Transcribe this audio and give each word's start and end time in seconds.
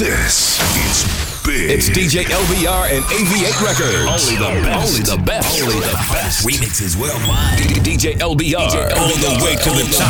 This 0.00 0.56
is 0.88 1.04
big. 1.44 1.68
It's 1.68 1.90
DJ 1.90 2.24
LBR 2.24 2.88
and 2.88 3.04
AV8 3.04 3.60
Records. 3.60 4.08
Only 4.08 4.36
the 4.40 4.48
best. 4.64 4.88
Only 4.88 5.02
the 5.04 5.18
best. 5.26 5.60
Only 5.60 5.74
the 5.74 5.92
best. 5.92 6.46
Remixes 6.46 6.96
worldwide. 6.96 7.58
DJ 7.84 8.14
LBR. 8.14 8.96
All 8.96 9.12
the 9.12 9.44
way 9.44 9.56
to 9.56 9.68
the 9.76 9.84
top. 9.92 10.08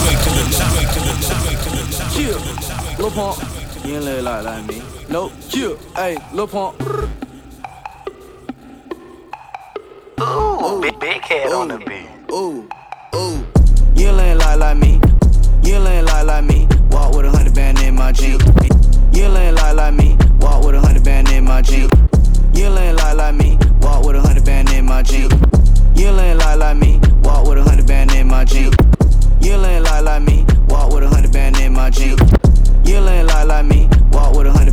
Yeah, 2.16 2.98
Lil 3.00 3.10
Pump, 3.10 3.42
you 3.84 3.96
ain't 3.96 4.04
live 4.04 4.22
like 4.22 4.44
like 4.44 4.64
me. 4.68 4.80
Nope. 5.08 5.32
Yeah, 5.48 5.74
hey, 5.96 6.18
Lil 6.32 6.46
Pump. 6.46 6.80
Ooh, 10.20 10.80
big, 10.80 11.00
big 11.00 11.20
head 11.22 11.50
on 11.52 11.66
the 11.66 11.78
beat. 11.78 12.08
Ooh, 12.30 12.68
ooh. 13.16 13.44
You 13.96 14.06
ain't 14.06 14.16
live 14.16 14.38
like 14.38 14.58
like 14.60 14.76
me. 14.76 15.00
You 15.64 15.74
ain't 15.74 15.82
live 15.82 16.04
like 16.04 16.26
like 16.26 16.44
me. 16.44 16.68
Walk 16.92 17.16
with 17.16 17.26
a 17.26 17.30
hundred 17.30 17.56
band 17.56 17.80
in 17.80 17.96
my 17.96 18.12
jeans. 18.12 18.40
You 19.12 19.24
ain't 19.24 19.56
live 19.56 19.76
like 19.76 19.94
me. 19.94 20.16
Walk 20.40 20.64
with 20.64 20.74
a 20.74 20.80
hundred 20.80 21.04
band 21.04 21.28
in 21.30 21.44
my 21.44 21.62
jeans. 21.62 21.90
You 22.54 22.66
ain't 22.66 22.96
live 22.96 23.16
like 23.16 23.34
me. 23.34 23.58
Walk 23.80 24.04
with 24.06 24.16
a 24.16 24.20
hundred 24.20 24.44
band 24.44 24.70
in 24.70 24.84
my 24.86 25.02
jeans. 25.02 25.32
You 25.96 26.08
ain't 26.08 26.38
live 26.38 26.58
like 26.58 26.76
me. 26.76 27.00
Walk 27.22 27.46
with 27.48 27.58
a 27.58 27.62
hundred 27.62 27.86
band 27.86 28.12
in 28.12 28.28
my 28.28 28.44
jeans. 28.44 28.74
You 29.40 29.54
ain't 29.54 29.84
live 29.84 30.04
like 30.04 30.22
me. 30.22 30.44
Walk 30.68 30.92
with 30.92 31.04
a 31.04 31.08
hundred 31.08 31.32
band 31.32 31.58
in 31.60 31.72
my 31.72 31.90
jeans. 31.90 32.20
You 32.84 32.96
ain't 32.96 33.26
like 33.28 33.46
like 33.46 33.66
me. 33.66 33.88
Walk 34.12 34.36
with 34.36 34.46
a 34.46 34.52
hundred 34.52 34.69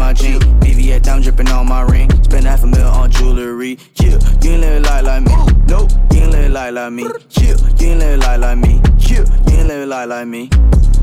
my 0.00 0.14
jeans. 0.14 0.42
BB 0.64 1.02
down 1.02 1.20
dripping 1.20 1.48
on 1.48 1.68
my 1.68 1.82
ring. 1.82 2.10
Spend 2.24 2.46
half 2.46 2.64
a 2.64 2.66
mil 2.66 2.88
on 2.88 3.10
jewelry. 3.10 3.78
Yeah, 4.00 4.18
you 4.42 4.52
ain't 4.52 4.62
live 4.62 4.82
like 4.84 5.04
like 5.04 5.22
me. 5.22 5.36
Nope, 5.68 5.90
you 6.12 6.22
ain't 6.22 6.32
live 6.32 6.52
like 6.52 6.72
like 6.72 6.92
me. 6.92 7.04
Yeah, 7.36 7.54
you 7.78 7.88
ain't 7.88 8.00
live 8.00 8.20
like 8.20 8.40
like 8.40 8.58
me. 8.58 8.80
Yeah, 8.98 9.24
you 9.46 9.58
ain't 9.58 9.68
live 9.68 9.88
like 9.88 10.08
like 10.08 10.26
me. 10.26 10.48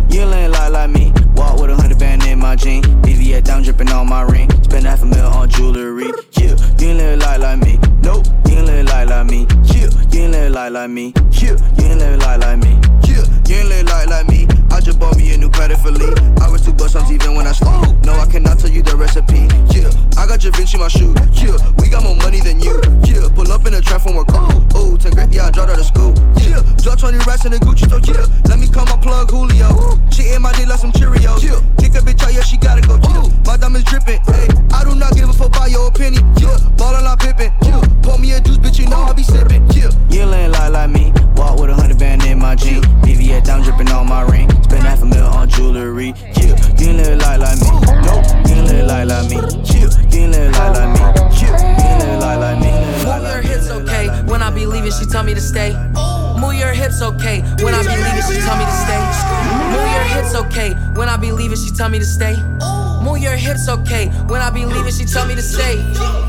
You 0.10 0.22
ain't 0.22 0.52
like 0.52 0.72
like 0.72 0.90
me. 0.90 1.14
Walk 1.36 1.62
with 1.62 1.70
a 1.70 1.76
hundred 1.76 2.00
band 2.00 2.26
in 2.26 2.40
my 2.40 2.56
jeans. 2.56 2.88
BB 3.06 3.44
down 3.44 3.62
dripping 3.62 3.90
on 3.90 4.10
my 4.10 4.23
ring. 4.23 4.50
Spend 4.64 4.88
half 4.88 5.04
a 5.04 5.06
mil 5.06 5.28
on 5.28 5.48
jewelry. 5.48 6.12
Yeah, 6.32 6.56
you 6.80 6.88
ain't 6.89 6.98
live 6.98 7.20
like 7.20 7.39
like 7.39 7.59
me. 7.59 7.78
Nope, 8.02 8.26
you 8.48 8.58
ain't 8.58 8.66
live 8.66 8.86
like 8.88 9.09
like 9.09 9.28
me. 9.28 9.45
Yeah, 9.66 9.89
you 10.11 10.22
ain't 10.22 10.32
live 10.32 10.52
like 10.54 10.72
like 10.72 10.89
me. 10.89 11.14
Yeah, 11.32 11.56
you 11.78 11.86
ain't 11.86 12.00
live 12.00 12.20
like 12.20 12.39
like 12.39 12.58
me. 12.58 12.73
Yeah, 13.08 13.23
you 13.48 13.56
ain't 13.58 13.70
live 13.70 13.86
like 13.86 14.08
like 14.08 14.28
me. 14.28 14.56
I 14.72 14.80
just 14.80 15.00
bought 15.00 15.18
me 15.18 15.34
a 15.34 15.38
new 15.38 15.50
credit 15.50 15.78
for 15.78 15.92
Lee. 15.92 16.14
I 16.42 16.50
was 16.50 16.62
two 16.66 16.73
bucks 16.73 16.96
on 16.96 17.12
even 17.12 17.36
when 17.36 17.48
I 17.48 17.52
sleep. 17.52 17.98
No, 18.06 18.14
I 18.14 18.26
cannot 18.26 18.60
tell 18.60 18.70
you 18.70 18.82
the 18.82 18.96
recipe. 18.96 19.48
Yeah, 19.73 19.90
I 20.20 20.28
got 20.28 20.44
your 20.44 20.54
Vinci 20.54 20.78
my 20.78 20.88
shoe. 20.88 21.14
Yeah, 21.34 21.58
we 21.80 21.90
got 21.90 22.04
more 22.04 22.16
money 22.18 22.40
than 22.42 22.60
you. 22.60 22.80
Yeah, 23.04 23.28
pull 23.34 23.52
up 23.52 23.66
in 23.66 23.73
a 23.73 23.82
trap 23.82 24.02
from 24.02 24.16
work. 24.16 24.28
Oh, 24.32 24.68
oh, 24.76 24.98
10 24.98 25.12
grand, 25.14 25.34
yeah, 25.34 25.48
I 25.48 25.52
dropped 25.52 25.72
out 25.72 25.80
of 25.80 25.86
school. 25.86 26.14
Yeah, 26.38 26.62
drop 26.84 27.00
20 27.00 27.18
racks 27.26 27.45
in 27.45 27.52
the 27.52 27.60
Gucci 27.60 27.88
store. 27.88 28.04
Yeah, 28.04 28.26
let 28.50 28.60
me 28.60 28.68
call 28.68 28.86
my 28.86 28.98
plug 28.98 29.32
Julio. 29.32 29.98
She 30.12 30.30
in 30.34 30.42
my 30.42 30.52
dick 30.54 30.68
like 30.68 30.80
some 30.80 30.92
Cheerios. 30.92 31.44
Yeah, 31.44 31.60
kick 31.80 31.95
a 31.95 32.02
bitch 32.04 32.22
out, 32.23 32.34
yeah, 32.34 32.44
she 32.44 32.58
gotta 32.58 32.82
go. 32.82 33.00
Yeah, 33.12 33.28
my 33.45 33.58
diamonds 33.58 33.88
dripping. 33.90 34.20
Hey, 34.28 34.48
I 34.73 34.84
do 34.84 34.95
not 34.95 35.16
give 35.16 35.30
a 35.30 35.34
fuck 35.34 35.56
about 35.56 35.72
your 35.72 35.88
opinion. 35.88 36.23
Yeah, 36.38 36.58
ballin' 36.78 37.04
like 37.04 37.20
Pippen. 37.20 37.52
Yeah, 37.64 37.82
pour 38.04 38.18
me 38.18 38.34
a 38.34 38.42
juice, 38.42 38.58
bitch, 38.58 38.80
you 38.80 38.88
know 38.90 39.02
I 39.04 39.14
be 39.14 39.23
sippin'. 39.23 39.64
Yeah, 39.73 39.92
you 40.10 40.28
ain't 40.28 40.52
like 40.54 40.90
me. 40.90 41.14
Walk 41.36 41.60
with 41.60 41.70
a 41.70 41.76
hundred 41.76 42.00
band 42.00 42.23
in 42.26 42.40
my 42.40 42.56
jeans. 42.56 42.86
BV 43.04 43.44
down 43.44 43.62
dripping 43.62 43.90
on 43.90 44.08
my 44.08 44.22
ring. 44.23 44.56
Spend 44.63 44.83
half 44.83 45.02
a 45.02 45.05
mil 45.05 45.25
on 45.25 45.50
jewelry. 45.50 46.13
Yeah, 46.36 46.55
you 46.77 46.89
ain't 46.89 46.97
live 46.97 47.19
like 47.19 47.39
like 47.39 47.59
me. 47.61 47.69
Nope, 48.05 48.25
you 48.47 48.55
ain't 48.55 48.67
live 48.67 48.88
like 48.88 49.08
like 49.08 49.30
me. 49.30 49.38
Yeah, 49.66 49.89
you 50.09 50.19
ain't 50.19 50.31
live 50.33 50.52
like 50.58 50.73
like 50.75 50.91
me. 50.94 51.02
Yeah, 51.38 51.55
you 51.58 51.86
ain't 51.86 52.03
live 52.03 52.19
like 52.19 52.39
like 52.39 52.59
me. 52.59 52.72
Move 53.08 53.23
your 53.23 53.41
hips, 53.41 53.69
okay. 53.69 54.08
When 54.25 54.41
I 54.41 54.49
be 54.52 54.66
leaving, 54.66 54.91
she 54.91 55.05
tell 55.05 55.23
me 55.23 55.33
to 55.33 55.41
stay. 55.41 55.73
Move 56.39 56.55
your 56.55 56.73
hips, 56.73 57.02
okay. 57.02 57.41
When 57.64 57.73
I 57.73 57.81
be 57.83 57.95
leaving, 57.95 58.23
she 58.27 58.39
tell 58.41 58.58
me 58.58 58.66
to 58.66 58.72
stay. 58.72 59.02
Move 59.72 59.89
your 59.94 60.08
hips, 60.14 60.36
okay. 60.36 60.73
When 60.95 61.09
I 61.09 61.17
be 61.17 61.31
leaving, 61.31 61.58
she 61.58 61.71
tell 61.71 61.89
me 61.89 61.99
to 61.99 62.05
stay. 62.05 62.36
Move 63.03 63.21
your 63.21 63.36
hips, 63.36 63.69
okay. 63.69 64.08
When 64.27 64.42
I 64.42 64.49
be 64.49 64.66
leaving, 64.66 64.92
she 64.92 65.05
tell 65.05 65.25
me 65.27 65.36
to 65.36 65.42
stay. 65.42 65.77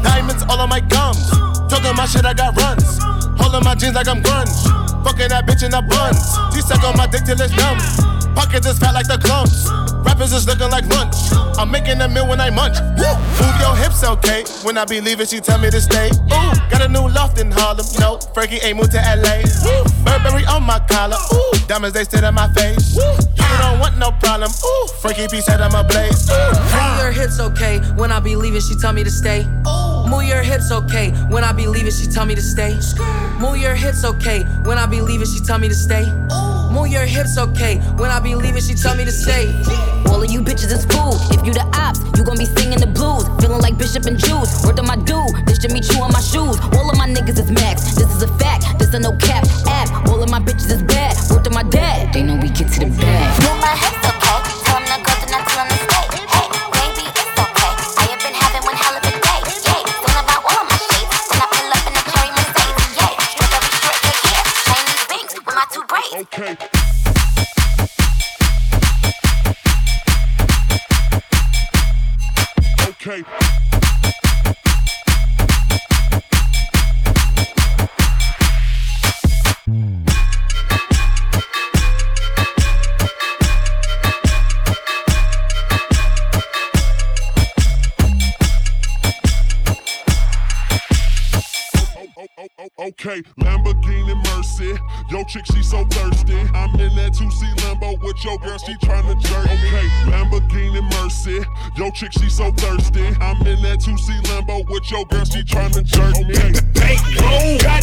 Diamonds 0.02 0.44
all 0.48 0.60
on 0.60 0.68
my 0.68 0.80
gums. 0.80 1.30
Talking 1.68 1.96
my 1.96 2.06
shit, 2.06 2.24
I 2.24 2.34
got 2.34 2.56
runs. 2.56 2.98
Holding 3.40 3.64
my 3.64 3.74
jeans 3.74 3.94
like 3.94 4.08
I'm 4.08 4.22
grunge. 4.22 4.78
Fucking 5.04 5.28
that 5.28 5.47
bitch 5.47 5.62
in 5.64 5.70
the 5.70 5.82
buns. 5.82 6.54
She 6.54 6.60
suck 6.62 6.82
on 6.84 6.97
my 6.97 7.06
dick 7.06 7.24
till 7.24 7.41
it's 7.41 7.54
numb. 7.56 8.17
Pockets 8.38 8.69
is 8.69 8.78
fat 8.78 8.94
like 8.94 9.09
the 9.09 9.19
clumps. 9.19 9.66
Rappers 10.06 10.32
is 10.32 10.47
looking 10.47 10.71
like 10.71 10.87
lunch. 10.94 11.16
I'm 11.59 11.72
making 11.72 12.00
a 12.00 12.06
meal 12.06 12.28
when 12.28 12.41
I 12.41 12.50
munch. 12.50 12.78
Woo! 12.94 13.10
Move 13.43 13.56
your 13.59 13.75
hips, 13.75 14.04
okay. 14.04 14.44
When 14.62 14.78
I 14.78 14.84
be 14.84 15.00
leaving, 15.00 15.26
she 15.26 15.41
tell 15.41 15.59
me 15.59 15.71
to 15.71 15.81
stay. 15.81 16.06
Ooh, 16.31 16.54
got 16.71 16.81
a 16.81 16.87
new 16.87 17.09
loft 17.10 17.41
in 17.41 17.50
Harlem. 17.50 17.84
No, 17.98 18.21
Frankie 18.34 18.62
ain't 18.62 18.77
moved 18.78 18.93
to 18.93 19.03
LA. 19.03 19.43
Woo! 19.66 19.82
Burberry 20.06 20.47
on 20.47 20.62
my 20.62 20.78
collar. 20.87 21.19
Ooh, 21.34 21.50
diamonds 21.66 21.94
they 21.94 22.04
sit 22.04 22.22
in 22.22 22.32
my 22.32 22.47
face. 22.54 22.94
Woo! 22.94 23.10
You 23.43 23.59
don't 23.59 23.81
want 23.81 23.98
no 23.98 24.12
problem. 24.22 24.53
Ooh, 24.54 24.87
Frankie 25.03 25.27
P 25.27 25.41
said 25.41 25.60
I'm 25.60 25.75
a 25.75 25.82
blaze. 25.82 26.31
Move 26.31 26.94
your 27.03 27.10
hips, 27.10 27.41
okay. 27.41 27.81
When 27.98 28.12
I 28.12 28.21
be 28.21 28.37
leaving, 28.37 28.60
she 28.60 28.77
tell 28.77 28.93
me 28.93 29.03
to 29.03 29.10
stay. 29.10 29.43
Move 30.06 30.22
your 30.31 30.43
hips, 30.47 30.71
okay. 30.71 31.10
When 31.27 31.43
I 31.43 31.50
be 31.50 31.66
leaving, 31.66 31.91
she 31.91 32.06
tell 32.06 32.25
me 32.25 32.37
to 32.37 32.43
stay. 32.43 32.78
Move 33.41 33.59
your 33.59 33.75
hips, 33.75 34.04
okay. 34.04 34.44
When 34.62 34.78
I 34.78 34.87
be 34.87 35.00
leaving, 35.00 35.27
she 35.27 35.41
tell 35.41 35.59
me 35.59 35.69
to 35.69 35.75
stay. 35.75 36.06
Move 36.78 36.94
your 36.94 37.06
hips, 37.06 37.37
okay. 37.37 37.78
When 37.99 38.09
I 38.09 38.21
be 38.21 38.37
leaving, 38.37 38.62
she 38.62 38.75
tell 38.75 38.94
me 38.94 39.05
to 39.05 39.11
stay. 39.11 39.50
All 40.06 40.22
of 40.22 40.31
you 40.31 40.41
bitches 40.41 40.71
is 40.71 40.87
fool. 40.87 41.19
If 41.34 41.44
you 41.44 41.53
the 41.53 41.66
ops, 41.75 41.99
you 42.15 42.22
gon' 42.22 42.39
be 42.39 42.47
singing 42.47 42.78
the 42.78 42.87
blues. 42.87 43.27
Feeling 43.43 43.61
like 43.61 43.77
Bishop 43.77 44.06
and 44.06 44.16
Juice. 44.16 44.62
Word 44.62 44.77
to 44.77 44.84
my 44.84 44.94
dude, 44.94 45.34
this 45.43 45.59
should 45.61 45.72
me 45.72 45.81
chew 45.81 45.99
on 45.99 46.12
my 46.12 46.22
shoes. 46.22 46.55
All 46.78 46.87
of 46.87 46.97
my 46.97 47.11
niggas 47.11 47.34
is 47.34 47.50
max. 47.50 47.99
This 47.99 48.06
is 48.15 48.22
a 48.22 48.31
fact. 48.39 48.78
This 48.78 48.94
a 48.94 49.00
no 49.00 49.11
cap 49.19 49.43
app. 49.66 49.91
All 50.06 50.22
of 50.22 50.31
my 50.31 50.39
bitches 50.39 50.71
is 50.71 50.83
bad. 50.84 51.19
Word 51.34 51.43
to 51.44 51.50
my 51.50 51.65
dad. 51.65 52.15
They 52.15 52.22
know 52.22 52.37
we 52.37 52.47
get 52.49 52.71
to 52.71 52.78
the 52.78 52.91
bag. 52.95 53.27
Move 53.43 53.59
my 53.59 53.75
hips, 53.75 53.99
okay. 53.99 54.39
Tell 54.62 54.78
him 54.78 54.87
to 54.87 55.03
go, 55.03 55.12
then 55.19 55.34
I 55.34 55.43
tell 55.50 55.66
them 55.66 55.75
to 55.75 55.83
stay. 55.83 56.06
Hey, 56.31 56.47
baby, 56.78 57.05
it's 57.10 57.39
okay. 57.43 57.72
I 57.99 58.05
have 58.06 58.22
been 58.22 58.39
having 58.39 58.62
when 58.62 58.77
hell 58.78 58.95
of 58.95 59.03
a 59.03 59.12
day 59.19 59.41
yeah 59.66 59.83
when 59.83 60.15
about 60.15 60.47
all 60.47 60.62
my 60.62 60.78
baby 60.78 61.10
and 61.10 61.43
i 61.43 61.47
pull 61.50 61.75
up 61.75 61.84
in 61.91 61.95
the 61.99 62.05
tournament 62.06 62.49
yeah 62.95 63.12
you 63.19 63.45
love 63.50 63.66
the 63.66 63.72
street 63.83 63.99
yeah 64.31 64.47
tell 64.62 64.78
him 64.78 64.95
to 64.95 65.03
stay. 65.03 65.19
Hey, 65.19 65.27
baby, 65.27 65.27
it's 65.27 66.22
okay. 66.22 66.67
Okay, 93.08 93.22
Lamborghini 93.41 94.14
Mercy. 94.36 94.78
Yo, 95.08 95.24
chick, 95.24 95.46
she 95.46 95.62
so 95.62 95.82
thirsty. 95.86 96.36
I'm 96.52 96.78
in 96.78 96.94
that 96.96 97.12
2C 97.14 97.56
Lambo 97.60 97.98
with 98.02 98.22
your 98.22 98.36
girl, 98.38 98.58
she 98.58 98.74
tryna 98.84 99.19
jerk 99.22 99.46
me. 99.46 99.69
Okay, 99.69 99.88
Lamborghini 100.12 100.82
Mercy. 100.92 101.41
Yo, 101.78 101.91
chick, 101.91 102.12
she 102.12 102.28
so 102.28 102.52
thirsty. 102.52 103.06
I'm 103.18 103.41
in 103.47 103.62
that 103.62 103.78
2C 103.80 104.20
Lambo 104.24 104.68
with 104.68 104.91
your 104.91 105.06
girl, 105.06 105.24
she 105.24 105.41
tryna 105.41 105.84
jerk 105.84 106.16
me. 106.28 106.68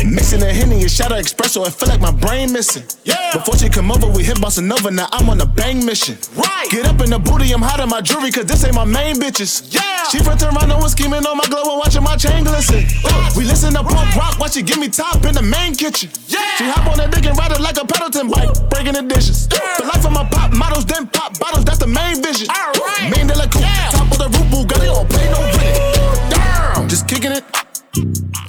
Mixing 0.05 0.43
a 0.43 0.53
Henny 0.53 0.81
and 0.81 0.91
shot 0.91 1.11
of 1.11 1.17
espresso, 1.17 1.65
I 1.65 1.71
feel 1.71 1.89
like 1.89 2.01
my 2.01 2.11
brain 2.11 2.53
missing. 2.53 2.83
Yeah. 3.03 3.31
Before 3.33 3.57
she 3.57 3.69
come 3.69 3.91
over, 3.91 4.07
we 4.07 4.23
hit 4.23 4.37
bossa 4.37 4.63
nova, 4.63 4.91
now 4.91 5.07
I'm 5.11 5.27
on 5.29 5.41
a 5.41 5.45
bang 5.45 5.83
mission. 5.83 6.17
Right. 6.35 6.69
Get 6.69 6.85
up 6.85 7.01
in 7.01 7.09
the 7.09 7.17
booty, 7.17 7.51
I'm 7.51 7.61
hot 7.61 7.79
in 7.79 7.89
my 7.89 8.01
jewelry, 8.01 8.31
cause 8.31 8.45
this 8.45 8.63
ain't 8.63 8.75
my 8.75 8.85
main 8.85 9.15
bitches. 9.15 9.73
Yeah. 9.73 10.03
She 10.11 10.19
from 10.19 10.37
Toronto 10.37 10.77
and 10.77 10.89
scheming 10.89 11.25
on 11.25 11.37
my 11.37 11.45
glow 11.45 11.63
and 11.63 11.79
watching 11.79 12.03
my 12.03 12.15
chain 12.15 12.43
glisten. 12.43 12.85
Uh, 13.03 13.31
we 13.35 13.43
listen 13.43 13.73
to 13.73 13.83
punk 13.83 14.15
rock 14.15 14.39
while 14.39 14.49
she 14.49 14.61
give 14.61 14.77
me 14.77 14.87
top 14.87 15.14
in 15.23 15.35
the 15.35 15.41
main 15.41 15.75
kitchen. 15.75 16.09
Yeah. 16.27 16.39
She 16.57 16.65
hop 16.65 16.87
on 16.91 16.97
that 16.97 17.11
dick 17.11 17.25
and 17.25 17.37
ride 17.37 17.51
it 17.51 17.61
like 17.61 17.77
a 17.77 17.85
Pendleton 17.85 18.27
bike, 18.29 18.49
breaking 18.69 18.93
the 18.93 19.03
dishes. 19.03 19.47
The 19.47 19.85
life 19.85 20.05
of 20.05 20.11
my 20.11 20.25
pop 20.29 20.51
models, 20.53 20.85
then 20.85 21.07
pop 21.07 21.37
bottles, 21.39 21.65
that's 21.65 21.79
the 21.79 21.87
main 21.87 22.21
vision. 22.21 22.47
Alright. 22.49 23.11
Main 23.15 23.27
de 23.27 23.35
la 23.37 23.45
coupe, 23.47 23.61
Yeah. 23.61 23.91
top 23.91 24.11
of 24.11 24.17
the 24.17 24.27
roof, 24.33 24.47
Bugatti, 24.51 24.85
don't 24.89 25.09
pay 25.09 25.27
no 25.31 25.39
rent. 25.41 26.31
Damn. 26.31 26.87
Just 26.89 27.07
kicking 27.07 27.31
it, 27.31 27.43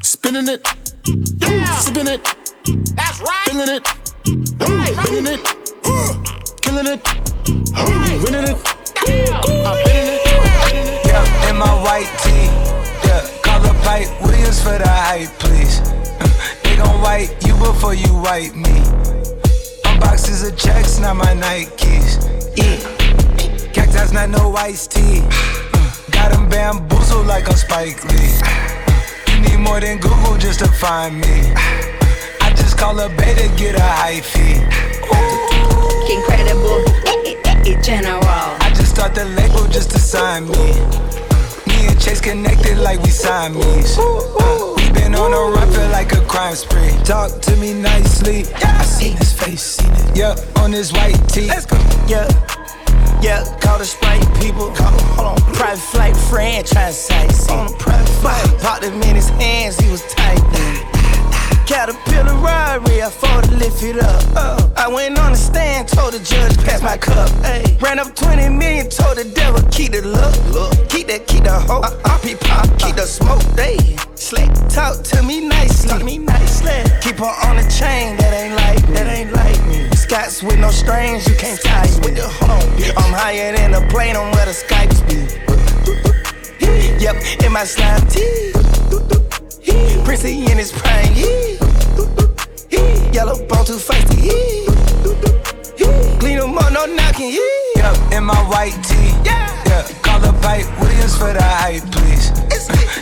spinning 0.03 0.49
it, 0.49 0.61
yeah. 1.39 1.75
sipping 1.77 2.09
it, 2.09 2.23
That's 2.97 3.21
right. 3.21 3.47
feeling 3.47 3.69
it, 3.77 3.83
Right. 4.61 4.95
feeling 5.07 5.27
it, 5.27 5.41
killing 6.63 6.87
it, 6.87 7.01
winning 8.25 8.45
it. 8.49 8.59
I'm 9.67 9.77
winning 9.85 10.15
it. 10.15 10.27
Yeah, 11.07 11.49
in 11.51 11.57
my 11.57 11.71
white 11.85 12.11
tee. 12.23 12.49
Yeah, 13.07 13.23
call 13.43 13.65
up 13.67 13.77
Pipe 13.85 14.09
Williams 14.23 14.61
for 14.63 14.77
the 14.79 14.89
hype, 14.89 15.29
please. 15.39 15.81
They 16.77 16.83
gon' 16.83 17.01
wipe 17.01 17.31
you 17.43 17.55
before 17.55 17.95
you 17.95 18.13
wipe 18.21 18.55
me. 18.55 18.81
My 19.83 19.99
boxes 19.99 20.47
of 20.47 20.59
checks, 20.59 20.99
not 20.99 21.17
my 21.17 21.33
Nikes. 21.33 22.21
Yeah. 22.55 22.77
Cacti's 23.73 24.13
not 24.13 24.29
no 24.29 24.55
iced 24.57 24.91
tea. 24.91 25.23
Got 26.11 26.35
'em 26.35 26.51
bamboozled 26.51 27.27
like 27.27 27.49
a 27.49 27.57
Spike 27.57 28.05
Lee. 28.05 28.35
You 29.29 29.41
need 29.41 29.61
more 29.61 29.81
than 29.81 29.97
Google 29.97 30.37
just 30.37 30.59
to 30.59 30.69
find 30.69 31.19
me. 31.19 31.55
I 32.43 32.53
just 32.55 32.77
call 32.77 33.01
a 33.01 33.09
beta, 33.09 33.49
get 33.57 33.77
a 33.77 33.89
hyphy. 34.03 34.61
Incredible, 36.15 36.85
eh, 37.07 37.33
eh, 37.47 37.73
eh, 37.73 37.81
general. 37.81 38.49
I 38.61 38.71
just 38.77 38.91
start 38.91 39.15
the 39.15 39.25
label 39.25 39.67
just 39.69 39.93
to 39.93 39.99
sign 39.99 40.47
me. 40.47 40.67
Me 41.69 41.87
and 41.89 41.99
Chase 41.99 42.21
connected 42.21 42.77
like 42.77 43.01
we 43.03 43.13
we 44.77 44.91
been 44.93 44.96
on 45.17 45.33
a 45.33 45.53
run, 45.55 45.73
feel 45.73 45.89
like 45.91 46.13
a 46.13 46.21
crime 46.27 46.55
spree. 46.55 46.93
Talk 47.05 47.41
to 47.43 47.57
me 47.57 47.73
nicely. 47.75 48.45
I 48.55 48.83
seen 48.85 49.17
his 49.17 49.33
face, 49.33 49.63
seen 49.63 49.93
it. 49.93 50.17
Yeah, 50.17 50.37
on 50.63 50.73
his 50.73 50.93
white 50.93 51.17
tee. 51.29 51.47
Let's 51.47 51.67
go. 51.67 51.77
Yeah. 52.07 52.29
Yeah, 53.23 53.45
call 53.61 53.79
the 53.79 53.85
Sprite 53.85 54.23
people. 54.41 54.71
Call 54.75 54.93
him, 54.93 55.07
hold 55.17 55.29
on. 55.29 55.55
Private 55.55 55.83
flight 55.83 56.17
franchise 56.29 57.07
sites. 57.07 57.49
On 57.49 57.73
a 57.73 57.77
private 57.79 58.09
flight. 58.21 58.61
Popped 58.61 58.85
him 58.85 59.03
in 59.03 59.17
his 59.17 59.29
hands, 59.31 59.79
he 59.79 59.91
was 59.91 60.03
tight. 60.15 60.96
Caterpillar 61.67 62.37
Rari, 62.37 63.03
I 63.03 63.11
fought 63.11 63.43
to 63.45 63.51
lift 63.57 63.83
it 63.83 63.99
up. 63.99 64.23
Uh, 64.37 64.71
I 64.77 64.87
went 64.87 65.19
on 65.19 65.33
the 65.33 65.39
stand, 65.39 65.89
told 65.89 66.13
the 66.13 66.21
judge, 66.21 66.57
pass 66.65 66.81
my 66.81 66.97
cup. 66.97 67.29
Ay. 67.43 67.77
Ran 67.81 67.99
up 67.99 68.15
20 68.15 68.51
million, 68.51 68.89
told 68.89 69.19
the 69.19 69.25
devil, 69.25 69.61
keep 69.73 69.91
the 69.91 70.03
look. 70.03 70.33
look. 70.55 70.89
Keep 70.89 71.09
that, 71.09 71.27
keep 71.27 71.43
the 71.43 71.53
hope. 71.53 71.85
Uh, 71.85 71.99
I 72.05 72.21
be 72.23 72.37
pop, 72.37 72.67
keep 72.79 72.95
the 72.95 73.03
smoke. 73.03 73.43
They 73.57 73.77
slick. 74.15 74.49
Talk 74.71 75.03
to 75.11 75.23
me 75.25 75.41
nicely. 75.41 75.91
Talk 75.91 76.05
me 76.05 76.19
nicely. 76.19 76.71
Keep 77.03 77.17
her 77.17 77.35
on 77.51 77.57
the 77.57 77.67
chain, 77.67 78.17
that 78.19 78.33
ain't 78.33 78.55
like, 78.55 78.87
that 78.95 79.09
ain't 79.11 79.33
like 79.33 79.59
me. 79.67 79.91
Scots 79.97 80.45
with 80.45 80.61
no 80.61 80.71
strings, 80.71 81.27
you 81.27 81.35
can't 81.35 81.61
tie 81.61 81.91
me. 82.07 82.15
Hold 82.15 82.51
on, 82.51 82.63
I'm 82.97 83.13
higher 83.13 83.57
than 83.57 83.75
a 83.75 83.83
plane 83.89 84.15
on 84.15 84.31
where 84.31 84.47
the 84.47 84.55
Skypes 84.55 85.03
be. 85.11 85.27
Yep, 87.03 87.45
in 87.45 87.53
my 87.53 87.65
slime 87.65 88.07
tee. 88.07 88.53
Prissy 90.05 90.43
in 90.51 90.59
his 90.59 90.71
prime, 90.71 91.13
yeah. 91.15 91.57
Yellow 93.13 93.37
bone 93.47 93.65
too 93.65 93.79
feisty, 93.79 94.27
yeah. 94.27 96.19
Clean 96.21 96.39
them 96.39 96.57
up, 96.57 96.73
no 96.73 96.87
knocking, 96.87 97.33
yeah. 97.33 97.93
Yep, 97.93 98.13
in 98.13 98.25
my 98.25 98.37
white 98.49 98.79
tee. 98.85 99.13
Yeah. 99.25 99.63
yeah. 99.67 99.83
Call 100.03 100.21
the 100.21 100.33
pipe 100.41 100.67
Williams 100.81 101.17
for 101.17 101.33
the 101.33 101.43
hype, 101.43 101.83
please. 101.91 102.31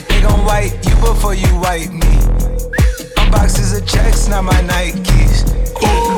they 0.08 0.22
gon' 0.22 0.44
wipe 0.44 0.72
you 0.87 0.94
before 0.96 1.34
you 1.34 1.55
wipe 1.61 1.90
me. 1.90 2.00
My 2.00 3.46
Unboxes 3.46 3.78
of 3.78 3.87
checks, 3.87 4.28
not 4.28 4.44
my 4.44 4.61
Nikes. 4.62 6.13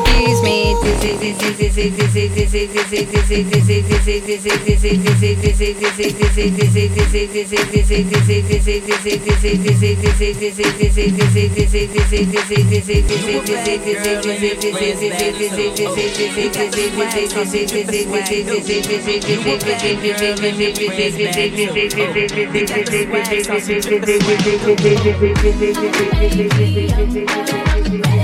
Excuse 26.39 28.05
me. 28.05 28.16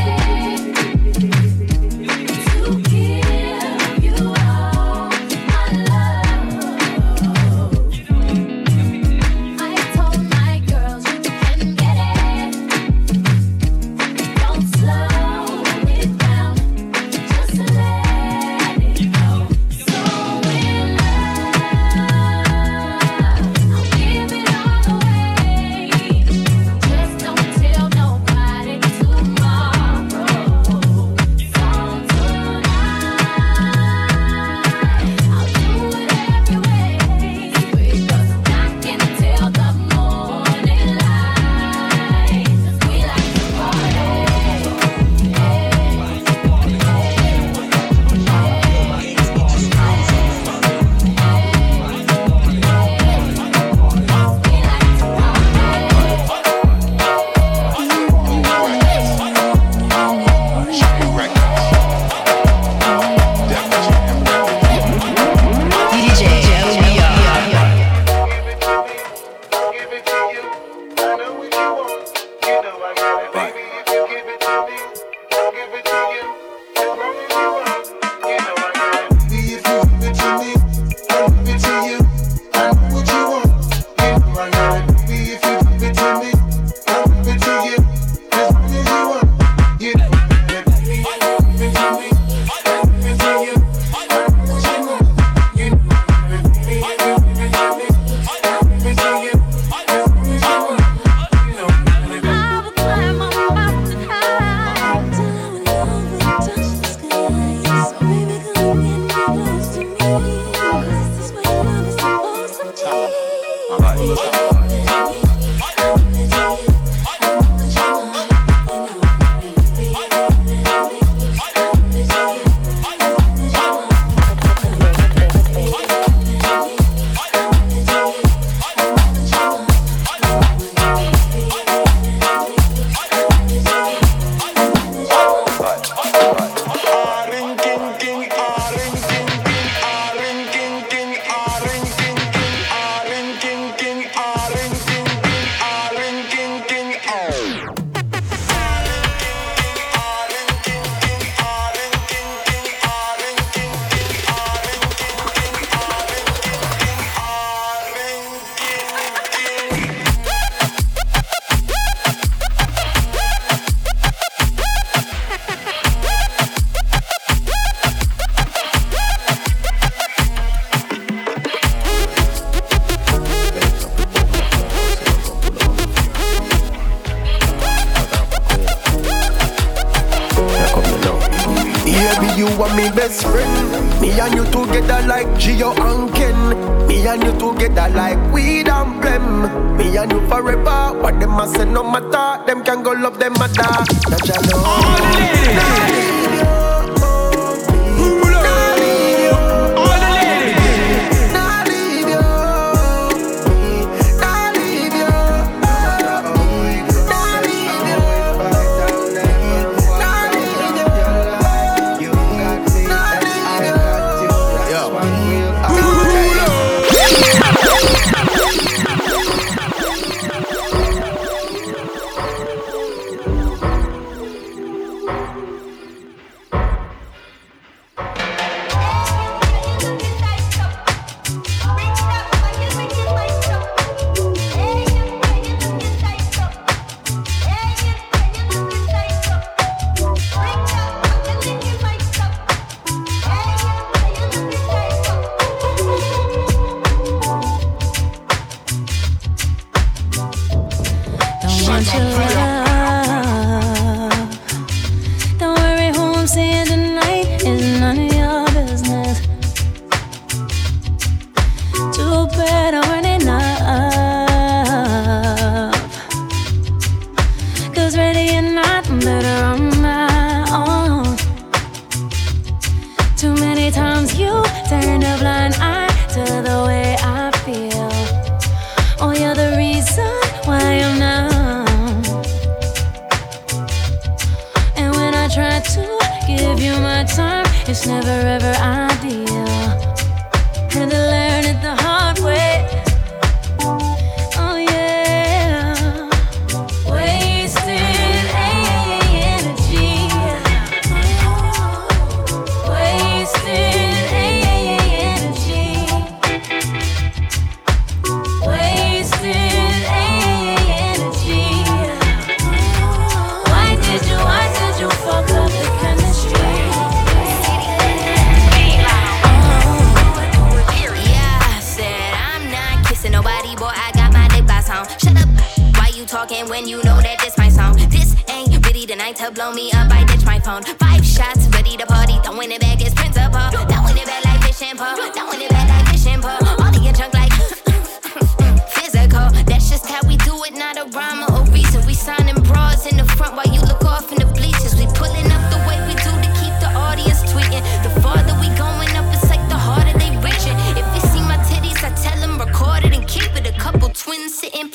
Talking 326.22 326.48
when 326.48 326.68
you 326.68 326.76
know 326.84 327.00
that 327.00 327.18
this 327.18 327.36
my 327.36 327.48
song. 327.48 327.74
This 327.90 328.14
ain't 328.28 328.54
really 328.66 328.86
the 328.86 328.94
night 328.94 329.16
to 329.16 329.30
blow 329.32 329.52
me 329.52 329.72
up. 329.72 329.90
I 329.90 330.04
ditch 330.04 330.24
my 330.24 330.38
phone. 330.38 330.62
Five 330.62 331.04
shots, 331.04 331.48
ready 331.48 331.76
to 331.76 331.86
party. 331.86 332.14
Throwing 332.22 332.52
it 332.52 332.60
back 332.60 332.80
as 332.80 332.94
principal. 332.94 333.46
Throwing 333.50 333.98
it 333.98 334.06
back 334.06 334.24
like 334.24 334.40
fishing 334.46 334.76
pole. 334.76 334.94
Throwing 335.16 335.42
it 335.42 335.50
back 335.50 335.68
like 335.68 335.86
fishing 335.90 336.20
pole. 336.22 336.38
All 336.62 336.74
of 336.76 336.82
your 336.82 336.92
junk 336.94 337.14
like 337.14 337.32
physical. 338.76 339.26
That's 339.50 339.68
just 339.68 339.86
how 339.86 340.06
we 340.06 340.16
do 340.18 340.34
it, 340.44 340.54
not 340.54 340.76
a 340.78 340.84
rhyme 340.96 341.31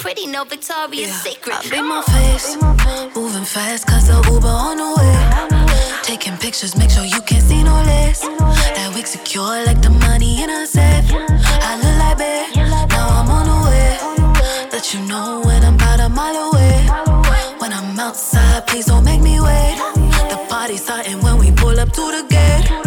pretty, 0.08 0.26
no 0.26 0.46
Victoria's 0.46 1.12
Secret. 1.22 1.58
I 1.58 1.70
beat 1.70 1.82
my 1.82 2.02
face, 2.16 2.56
moving 3.14 3.44
fast, 3.44 3.88
cause 3.88 4.08
the 4.08 4.16
Uber 4.32 4.48
on 4.48 4.78
the 4.78 4.90
way. 4.98 5.18
Taking 6.02 6.38
pictures, 6.38 6.78
make 6.78 6.90
sure 6.90 7.04
you 7.04 7.20
can't 7.30 7.44
see 7.44 7.62
no 7.62 7.76
less. 7.92 8.22
That 8.22 8.90
wig 8.96 9.06
secure 9.06 9.66
like 9.66 9.82
the 9.82 9.90
money 9.90 10.42
in 10.42 10.50
a 10.50 10.66
safe. 10.66 11.12
I 11.12 11.72
look 11.84 11.98
like 12.04 12.18
babe, 12.20 12.56
now 12.56 13.08
I'm 13.20 13.30
on 13.38 13.46
the 13.52 13.60
way. 13.68 14.70
Let 14.72 14.94
you 14.94 15.02
know 15.02 15.42
when 15.44 15.62
I'm 15.66 15.76
about 15.76 16.00
a 16.00 16.08
mile 16.08 16.38
away. 16.52 16.78
When 17.60 17.74
I'm 17.74 18.00
outside, 18.00 18.66
please 18.66 18.86
don't 18.86 19.04
make 19.04 19.22
me 19.22 19.42
wait. 19.42 19.76
The 20.32 20.40
party's 20.48 20.84
starting 20.86 21.20
when 21.20 21.38
we 21.38 21.52
pull 21.52 21.78
up 21.82 21.92
to 21.92 22.04
the 22.16 22.24
gate. 22.30 22.87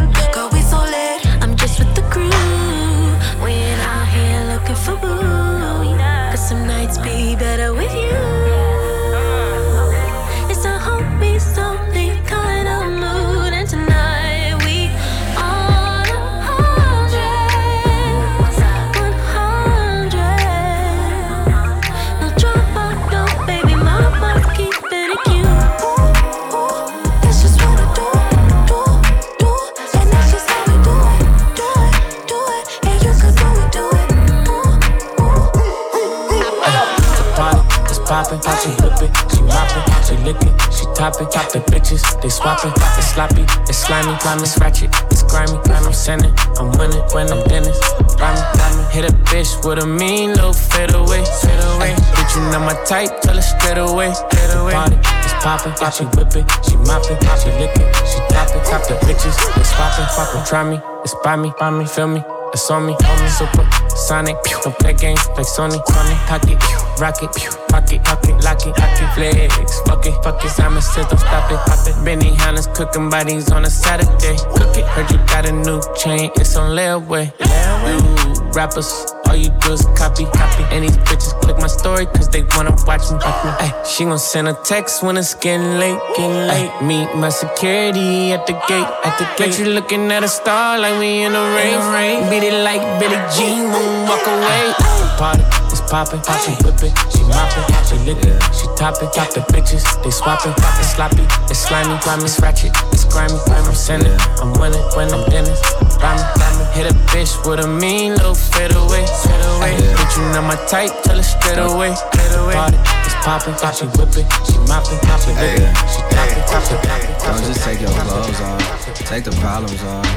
Moppin', 40.20 40.34
she 40.36 40.48
lickin', 40.48 40.70
she 40.70 40.84
toppin', 40.94 41.30
toppin' 41.30 41.62
bitches. 41.62 42.20
They 42.22 42.28
swappin', 42.28 42.72
it's 42.98 43.12
sloppy, 43.12 43.42
it's 43.68 43.78
slimy, 43.78 44.18
slimy, 44.20 44.42
it's 44.42 44.58
ratchet, 44.58 44.90
it's 45.10 45.22
grimy. 45.22 45.58
I'm 45.70 45.92
sending, 45.92 46.34
I'm 46.58 46.70
winning 46.78 47.02
when 47.12 47.30
I'm 47.32 47.46
Dennis. 47.48 47.78
Rhyme, 48.18 48.36
rhyme, 48.58 48.90
hit 48.90 49.04
a 49.04 49.14
bitch 49.30 49.64
with 49.64 49.82
a 49.82 49.86
mean 49.86 50.30
little 50.30 50.52
fade 50.52 50.94
away, 50.94 51.24
fade 51.42 51.62
away. 51.74 51.94
Bitch, 52.14 52.36
you 52.36 52.42
know 52.52 52.60
my 52.60 52.74
type, 52.84 53.20
tell 53.22 53.34
her 53.34 53.42
straight 53.42 53.78
away, 53.78 54.12
straight 54.12 54.54
away. 54.56 54.72
Party, 54.72 54.96
it's 54.96 55.34
poppin', 55.44 55.74
yeah, 55.80 55.90
she 55.90 56.04
whip 56.04 56.34
it, 56.36 56.44
she 56.64 56.76
moppin', 56.76 57.18
she 57.40 57.50
lickin', 57.58 57.88
she 58.06 58.18
topping, 58.28 58.62
top 58.64 58.82
the 58.88 58.94
bitches. 59.06 59.36
They 59.54 59.64
swappin', 59.64 60.08
swappin', 60.14 60.44
try 60.46 60.64
me, 60.64 60.80
it's 61.04 61.14
by 61.22 61.36
me, 61.36 61.52
by 61.58 61.70
me, 61.70 61.86
feel 61.86 62.08
me. 62.08 62.22
It's 62.52 62.68
on 62.68 62.84
me, 62.84 62.94
on 62.94 63.22
me, 63.22 63.28
super 63.28 63.62
sonic. 63.90 64.36
Don't 64.64 64.76
play 64.80 64.92
games 64.92 65.24
like 65.38 65.46
Sony, 65.46 65.78
Sony. 65.86 66.16
Pocket, 66.26 66.58
rocket, 66.98 67.30
pocket, 67.68 68.02
pocket, 68.02 68.29
lock 68.42 68.66
it, 68.66 68.76
lock 68.78 69.00
it, 69.00 69.14
flex. 69.14 69.80
Fuck 69.80 70.06
it, 70.06 70.14
fuck 70.22 70.44
it, 70.44 70.50
Simon 70.50 70.82
says 70.82 71.06
don't 71.06 71.18
stop 71.18 71.50
it, 71.50 71.58
pop 71.66 71.86
it. 71.86 71.94
Benihana's 72.04 72.66
cooking 72.68 73.10
bodies 73.10 73.50
on 73.50 73.64
a 73.64 73.70
Saturday. 73.70 74.36
Cook 74.56 74.76
it, 74.76 74.84
heard 74.84 75.10
you 75.10 75.18
got 75.26 75.46
a 75.46 75.52
new 75.52 75.80
chain, 75.96 76.30
it's 76.36 76.56
on 76.56 76.76
layaway. 76.76 77.32
You 77.40 78.40
rappers, 78.52 79.06
all 79.26 79.36
you 79.36 79.50
do 79.60 79.72
is 79.72 79.84
copy, 79.96 80.24
copy. 80.24 80.64
And 80.74 80.84
these 80.84 80.96
bitches 80.98 81.38
click 81.40 81.56
my 81.58 81.66
story 81.66 82.06
cause 82.06 82.28
they 82.28 82.42
wanna 82.56 82.74
watch 82.86 83.10
me. 83.10 83.18
Ay, 83.22 83.72
she 83.84 84.04
gon' 84.04 84.18
send 84.18 84.48
a 84.48 84.54
text 84.64 85.02
when 85.02 85.16
it's 85.16 85.34
getting 85.34 85.78
late, 85.78 85.98
getting 86.16 86.46
late. 86.48 86.72
Meet 86.82 87.14
my 87.16 87.30
security 87.30 88.32
at 88.32 88.46
the 88.46 88.54
gate, 88.68 88.90
at 89.04 89.18
the 89.18 89.26
gate. 89.36 89.58
you 89.58 89.66
looking 89.66 90.10
at 90.10 90.24
a 90.24 90.28
star 90.28 90.78
like 90.78 90.98
we 90.98 91.22
in 91.22 91.32
the 91.32 91.44
rain. 91.56 92.28
Beat 92.30 92.44
it 92.44 92.64
like 92.64 92.82
Billie 93.00 93.22
Jean 93.36 93.70
walk 94.08 94.26
away. 94.26 95.09
It's 95.20 95.82
poppin', 95.82 96.16
she 96.40 96.56
whippin', 96.64 96.88
she 97.12 97.20
moppin', 97.28 97.68
she 97.84 97.96
lickin', 98.08 98.40
she 98.56 98.64
toppin', 98.72 99.12
toppin' 99.12 99.44
bitches, 99.52 99.84
they 100.02 100.10
swappin', 100.10 100.54
it's 100.80 100.96
sloppy, 100.96 101.28
it's 101.44 101.58
slimy, 101.58 102.00
slimy, 102.00 102.24
it's 102.24 102.40
ratchet, 102.40 102.72
it's 102.90 103.04
grimy, 103.04 103.36
grimy. 103.44 103.68
I'm 103.68 103.74
sending, 103.74 104.16
I'm 104.40 104.56
winning 104.58 104.80
when 104.96 105.12
I'm 105.12 105.28
Dennis. 105.28 105.60
Rhyme, 106.00 106.16
rhyme, 106.16 106.72
hit 106.72 106.88
a 106.88 106.94
bitch 107.12 107.36
with 107.44 107.60
a 107.60 107.68
mean 107.68 108.12
little 108.16 108.34
fade 108.34 108.72
away, 108.72 109.04
fade 109.04 109.44
away. 109.60 109.76
Bitch, 109.92 110.16
you 110.16 110.24
know 110.32 110.40
my 110.40 110.56
type, 110.72 110.88
tell 111.04 111.16
her 111.16 111.22
straight 111.22 111.60
away, 111.60 111.92
straight 111.92 112.40
away. 112.40 112.54
Party, 112.56 112.78
it's 113.04 113.12
poppin', 113.20 113.52
she 113.76 113.84
whippin', 114.00 114.24
she 114.48 114.56
moppin', 114.72 114.96
she 115.20 115.36
lickin', 115.36 115.68
she 115.84 116.00
toppin', 116.16 116.48
toppin', 116.48 116.80
toppin'. 116.80 117.12
Don't 117.28 117.44
just 117.44 117.60
take 117.60 117.80
your 117.84 117.92
clothes 117.92 118.40
off, 118.40 118.94
take 119.04 119.24
the 119.24 119.36
problems 119.36 119.84
off, 119.84 120.08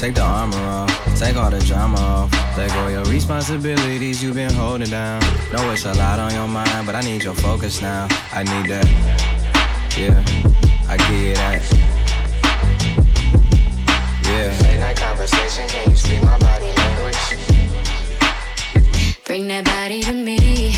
take 0.00 0.14
the 0.14 0.22
armor 0.22 0.56
off, 0.56 1.18
take 1.18 1.36
all 1.36 1.50
the 1.50 1.60
drama 1.60 1.98
off, 1.98 2.56
let 2.56 2.70
go 2.72 2.86
of 2.86 2.90
your 2.90 3.04
responsibilities 3.12 4.22
you've 4.22 4.34
been 4.34 4.50
holding 4.54 4.88
down. 4.88 5.20
Know 5.52 5.70
it's 5.72 5.84
a 5.84 5.92
lot 5.92 6.18
on 6.18 6.32
your 6.32 6.48
mind, 6.48 6.86
but 6.86 6.94
I 6.94 7.02
need 7.02 7.22
your 7.22 7.34
focus 7.34 7.82
now. 7.82 8.08
I 8.32 8.42
need 8.42 8.70
that. 8.70 8.86
Yeah, 9.98 10.24
I 10.88 10.96
give 10.96 11.20
you 11.20 11.34
that. 11.34 11.62
Yeah. 14.24 14.56
Late 14.62 14.80
night 14.80 14.96
conversation, 14.96 15.68
can 15.68 15.90
you 15.90 15.96
speak 15.96 16.22
my 16.22 16.38
body 16.38 16.72
language? 16.80 17.36
Bring 19.26 19.48
that 19.48 19.66
body 19.66 20.02
to 20.04 20.14
me. 20.14 20.74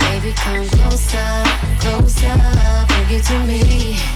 Baby, 0.00 0.32
come 0.34 0.66
closer, 0.66 1.44
closer, 1.78 2.34
bring 2.88 3.20
it 3.20 3.24
to 3.26 3.38
me. 3.46 4.15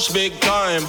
Push 0.00 0.14
big 0.14 0.40
time. 0.40 0.82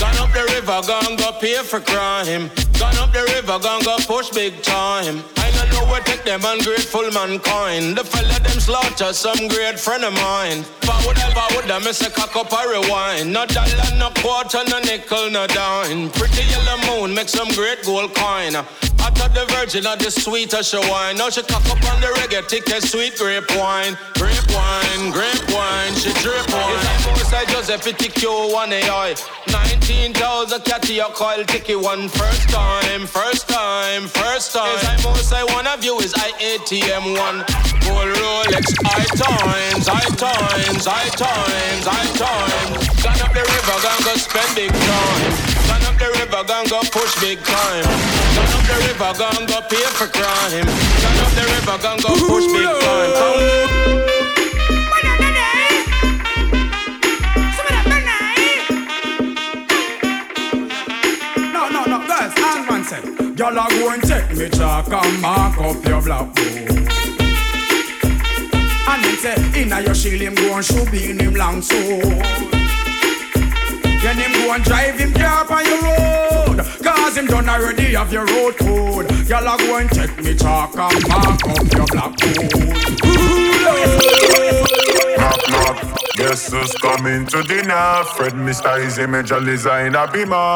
Gone 0.00 0.16
up 0.18 0.32
the 0.32 0.42
river, 0.54 0.80
gone 0.88 1.14
go 1.14 1.30
pay 1.40 1.62
for 1.62 1.78
crime. 1.78 2.50
Gone 2.80 2.96
up 2.96 3.12
the 3.12 3.22
river, 3.34 3.58
gone 3.60 3.82
go 3.84 3.96
push 3.98 4.28
big 4.30 4.60
time. 4.62 5.22
I 5.36 5.52
don't 5.52 5.70
know 5.70 5.86
where 5.90 6.00
take 6.00 6.24
them 6.24 6.40
ungrateful 6.44 7.08
mankind. 7.12 7.96
The 7.96 8.02
fella 8.02 8.40
them 8.40 8.58
slaughter 8.58 9.12
some 9.12 9.46
great 9.46 9.78
friend 9.78 10.02
of 10.02 10.14
mine. 10.14 10.64
Forward, 10.82 11.16
forward, 11.16 11.70
I 11.70 11.78
miss 11.78 12.00
a 12.00 12.10
cock 12.10 12.34
up 12.34 12.50
a 12.50 12.68
rewind. 12.68 13.32
No 13.32 13.46
dollar, 13.46 13.90
no 13.98 14.10
quarter, 14.18 14.64
no 14.68 14.80
nickel, 14.80 15.30
no 15.30 15.46
dime. 15.46 16.10
Pretty 16.10 16.42
yellow 16.50 16.78
moon 16.88 17.14
make 17.14 17.28
some 17.28 17.48
great 17.54 17.84
gold 17.84 18.16
coin. 18.16 18.54
I 19.06 19.10
thought 19.10 19.34
the 19.38 19.46
virgin 19.54 19.86
of 19.86 20.00
the 20.00 20.10
sweeter 20.10 20.64
she 20.64 20.78
wine. 20.90 21.16
Now 21.16 21.30
she 21.30 21.40
cock 21.42 21.62
up 21.70 21.78
on 21.94 22.00
the 22.00 22.10
reggae, 22.18 22.42
take 22.48 22.66
a 22.74 22.82
sweet 22.82 23.14
grape 23.14 23.46
wine. 23.54 23.94
Grape 24.18 24.50
wine, 24.50 25.14
grape 25.14 25.46
wine, 25.54 25.94
she 25.94 26.10
drip 26.26 26.42
wine. 26.50 26.74
It's 27.14 27.30
like 27.30 27.46
Moussa 27.46 27.78
Joseph, 27.78 27.86
TQ, 27.86 28.52
one 28.52 28.72
AI. 28.72 29.14
19,000 29.46 30.64
catty, 30.64 30.98
a 30.98 31.04
coil, 31.14 31.44
ticky 31.44 31.76
one. 31.76 32.08
First 32.08 32.50
time, 32.50 33.06
first 33.06 33.48
time, 33.48 34.08
first 34.10 34.50
time. 34.50 34.74
It's 34.74 34.82
like 34.90 35.02
Moussa, 35.06 35.38
one 35.54 35.68
of 35.68 35.84
you 35.84 36.00
is 36.00 36.12
IATM 36.12 37.14
one. 37.14 37.46
Full 37.86 38.10
Rolex, 38.10 38.74
high 38.90 39.06
times, 39.14 39.86
high 39.86 40.10
times, 40.18 40.82
high 40.82 41.10
times, 41.14 41.86
high 41.86 42.10
times. 42.18 43.02
Gone 43.06 43.22
up 43.22 43.30
the 43.30 43.46
river, 43.46 43.76
gone 43.86 44.02
go 44.02 44.18
spend 44.18 44.50
big 44.58 44.72
time. 44.74 45.45
Gone 45.98 46.08
up 46.08 46.12
the 46.12 46.20
river, 46.20 46.44
gone 46.46 46.66
go 46.68 46.80
push 46.90 47.20
big 47.22 47.38
time. 47.42 47.84
Gone 48.36 48.52
up 48.52 48.64
the 48.66 48.74
river, 48.84 49.12
gone 49.18 49.46
go 49.46 49.60
pay 49.62 49.86
for 49.96 50.06
crime. 50.06 50.66
Gone 51.00 51.18
up 51.24 51.32
the 51.32 51.40
river, 51.40 51.78
gone 51.82 52.00
go 52.00 52.12
push 52.28 52.46
big 52.52 52.68
time. 52.84 53.12
No, 61.52 61.68
no, 61.70 61.84
no, 61.86 61.98
girls, 62.06 62.34
and 62.36 62.68
one 62.68 62.84
sec. 62.84 63.04
Y'all 63.38 63.58
are 63.58 63.70
going 63.70 64.00
to 64.02 64.06
take 64.06 64.36
me 64.36 64.50
chalk 64.50 64.92
and 64.92 65.22
mark 65.22 65.58
up 65.58 65.82
your 65.86 66.02
black 66.02 66.34
book. 66.34 66.46
And 68.88 69.02
then 69.02 69.16
say, 69.16 69.62
inna 69.62 69.80
your 69.80 69.94
shield 69.94 70.20
him 70.20 70.34
go 70.34 70.56
and 70.56 70.64
shoot 70.64 70.90
be 70.90 71.10
in 71.10 71.18
him 71.18 71.34
long 71.34 71.62
sword. 71.62 72.55
Then 74.06 74.18
him 74.18 74.32
go 74.34 74.52
and 74.52 74.62
drive 74.62 75.00
him 75.00 75.12
car 75.12 75.44
on 75.50 75.66
your 75.66 75.82
road. 75.82 76.58
Cause 76.80 77.16
him 77.16 77.26
done 77.26 77.48
already 77.48 77.94
have 77.94 78.12
your 78.12 78.24
road 78.24 78.56
code. 78.56 79.10
Y'all 79.26 79.48
are 79.48 79.58
going 79.58 79.88
to 79.88 79.94
take 79.96 80.16
me 80.22 80.32
chalk 80.36 80.76
and 80.76 81.08
mark 81.08 81.44
up 81.44 81.72
your 81.74 81.86
black 81.86 82.14
Knock, 85.18 85.48
knock. 85.50 85.98
Guess 86.14 86.52
who's 86.52 86.72
coming 86.74 87.26
to 87.26 87.42
dinner? 87.42 88.04
Fred 88.14 88.34
Mr. 88.34 88.86
Easy 88.86 89.08
Major 89.08 89.40
Liza 89.40 89.84
in 89.84 89.96
a 89.96 90.06
beamer. 90.12 90.46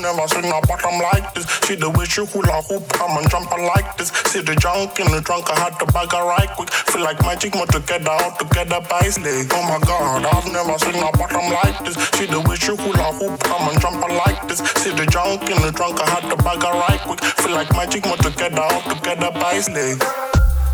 Never 0.00 0.26
seen 0.28 0.44
a 0.48 0.60
bottom 0.66 0.96
like 1.12 1.32
this. 1.34 1.46
See 1.68 1.76
the 1.76 1.90
way 1.90 2.04
she 2.04 2.24
hula 2.24 2.62
hoop, 2.66 2.88
come 2.90 3.18
and 3.18 3.28
jump 3.30 3.48
her 3.52 3.62
like 3.62 3.96
this. 3.96 4.08
See 4.32 4.40
the 4.40 4.56
junk 4.56 4.98
in 4.98 5.12
the 5.12 5.20
trunk, 5.20 5.48
I 5.50 5.58
had 5.60 5.78
to 5.78 5.86
bag 5.92 6.12
her 6.12 6.24
right 6.24 6.50
quick. 6.56 6.70
Feel 6.70 7.02
like 7.02 7.20
magic, 7.22 7.54
more 7.54 7.66
together, 7.66 8.10
all 8.10 8.32
together 8.36 8.80
by 8.88 9.04
leg. 9.20 9.46
Oh 9.52 9.64
my 9.68 9.78
god, 9.84 10.24
I've 10.26 10.48
never 10.50 10.76
seen 10.80 10.96
a 10.98 11.10
bottom 11.12 11.46
like 11.52 11.78
this. 11.84 11.96
See 12.16 12.26
the 12.26 12.40
way 12.40 12.56
she 12.56 12.72
hula 12.72 13.12
hoop, 13.20 13.40
come 13.44 13.68
and 13.68 13.80
jump 13.80 14.00
her 14.02 14.12
like 14.12 14.40
this. 14.48 14.58
See 14.80 14.90
the 14.90 15.06
junk 15.06 15.48
in 15.48 15.60
the 15.62 15.72
trunk, 15.72 16.00
I 16.00 16.08
had 16.08 16.24
to 16.28 16.36
bag 16.40 16.62
her 16.64 16.74
right 16.74 17.00
quick. 17.04 17.20
Feel 17.44 17.52
like 17.52 17.70
magic, 17.72 18.04
more 18.06 18.18
together, 18.18 18.64
all 18.64 18.82
together 18.88 19.30
by 19.30 19.60
leg. 19.70 20.00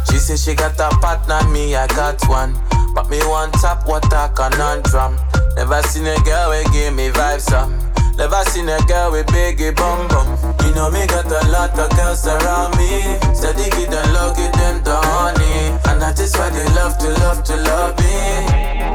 She 0.09 0.19
say 0.19 0.37
she 0.37 0.55
got 0.55 0.79
a 0.79 0.89
partner, 1.03 1.43
me 1.51 1.75
I 1.75 1.87
got 1.89 2.23
one. 2.29 2.55
But 2.95 3.11
me 3.11 3.19
want 3.29 3.53
top 3.61 3.87
water 3.87 4.33
conundrum. 4.35 5.19
Never 5.57 5.83
seen 5.83 6.07
a 6.07 6.17
girl 6.25 6.51
we 6.51 6.65
give 6.73 6.95
me 6.95 7.11
vibes 7.11 7.43
some. 7.43 7.77
Never 8.17 8.43
seen 8.51 8.69
a 8.69 8.79
girl 8.87 9.13
with 9.13 9.27
biggie 9.27 9.75
bum 9.77 10.09
bum. 10.09 10.27
You 10.65 10.75
know 10.75 10.91
me 10.91 11.07
got 11.07 11.27
a 11.27 11.49
lot 11.49 11.79
of 11.79 11.91
girls 11.97 12.27
around 12.27 12.77
me. 12.79 13.03
Steady 13.35 13.69
get 13.71 13.91
them 13.91 14.13
low, 14.15 14.33
get 14.35 14.53
them 14.55 14.83
the 14.83 14.97
honey. 14.97 15.77
And 15.89 16.01
that 16.01 16.19
is 16.19 16.33
why 16.35 16.51
they 16.51 16.65
love 16.75 16.97
to 16.99 17.09
love 17.21 17.45
to 17.45 17.57
love 17.57 17.99
me. 17.99 18.17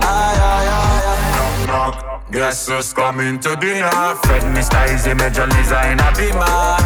Aye, 0.02 0.38
aye, 0.52 0.68
aye, 0.78 1.02
aye. 1.14 1.68
Knock, 1.68 2.04
knock. 2.04 2.32
Guess 2.32 2.68
who's 2.68 2.94
coming 2.94 3.40
to 3.42 3.56
dinner? 3.58 3.90
Fred 4.24 4.44
Mr. 4.56 4.80
Easy 4.94 5.14
Major 5.14 5.46
Liza 5.48 5.92
in 5.92 6.00
a 6.00 6.10
beamer. 6.18 6.78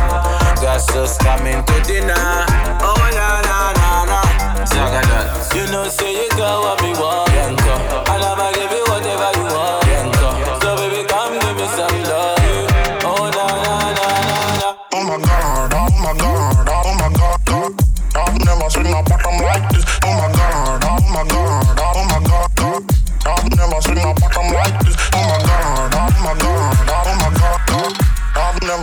Guess 0.59 0.89
who's 0.91 1.17
coming 1.17 1.63
to 1.63 1.81
dinner? 1.83 2.15
Oh 2.81 2.97
na 3.13 3.41
na 3.47 3.73
na 3.79 4.05
na. 4.09 4.21
Zagadat. 4.65 5.55
You 5.55 5.71
know 5.71 5.87
say 5.87 6.13
you 6.23 6.29
got 6.31 6.61
what 6.61 6.81
me 6.81 6.91
want. 6.99 8.04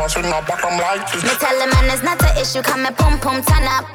Never 0.02 0.18
seen 0.18 0.34
a 0.34 0.42
bottom 0.42 0.74
like 0.82 1.06
this. 1.12 1.22
Me 1.22 1.30
tell 1.38 1.54
the 1.54 1.70
man 1.70 1.86
it's 1.86 2.02
not 2.02 2.18
an 2.26 2.34
issue, 2.34 2.58
come 2.58 2.82
and 2.86 2.96
pum 2.98 3.20
pum 3.22 3.38
turn 3.38 3.62
up. 3.70 3.86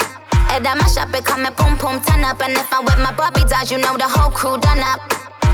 Head 0.47 0.65
on 0.65 0.79
my 0.79 0.87
shop, 0.87 1.11
it 1.11 1.25
come 1.25 1.43
and 1.43 1.51
pum 1.51 1.75
pum 1.75 1.99
turn 1.99 2.23
up. 2.23 2.39
And 2.39 2.55
if 2.55 2.71
I'm 2.71 2.85
with 2.87 2.95
my 3.03 3.11
Bobby 3.11 3.43
dolls, 3.43 3.69
you 3.69 3.77
know 3.77 3.91
the 3.99 4.07
whole 4.07 4.31
crew 4.31 4.55
done 4.55 4.79
up. 4.79 5.03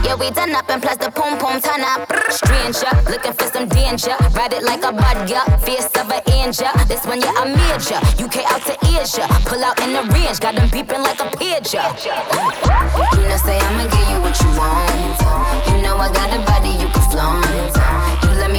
Yeah, 0.05 0.13
we 0.13 0.29
done 0.29 0.53
up 0.53 0.69
and 0.69 0.77
plus 0.77 0.97
the 1.01 1.09
pum 1.09 1.41
pum 1.41 1.57
turn 1.57 1.81
up. 1.81 2.05
Stranger, 2.29 2.85
looking 3.09 3.33
for 3.33 3.49
some 3.49 3.65
danger. 3.65 4.13
Ride 4.37 4.53
it 4.53 4.61
like 4.61 4.85
a 4.85 4.93
bud. 4.93 5.25
Fierce 5.65 5.89
of 5.97 6.13
an 6.13 6.21
angel. 6.29 6.69
This 6.85 7.01
one, 7.09 7.17
yeah, 7.17 7.33
I 7.33 7.49
major. 7.49 7.97
UK 8.21 8.45
out 8.45 8.61
to 8.69 8.77
Asia. 8.93 9.25
Pull 9.49 9.65
out 9.65 9.81
in 9.81 9.97
the 9.97 10.05
range, 10.13 10.37
got 10.37 10.53
them 10.53 10.69
beeping 10.69 11.01
like 11.01 11.17
a 11.17 11.33
pigeon. 11.33 11.81
You 12.05 13.25
know, 13.25 13.41
say 13.41 13.57
I'ma 13.57 13.89
give 13.89 14.05
you 14.05 14.21
what 14.21 14.37
you 14.37 14.53
want. 14.53 15.17
You 15.65 15.81
know 15.81 15.97
I 15.97 16.13
got 16.13 16.29
a 16.29 16.37
body 16.45 16.77
you 16.77 16.93
can 16.93 17.09
flaunt. 17.09 18.12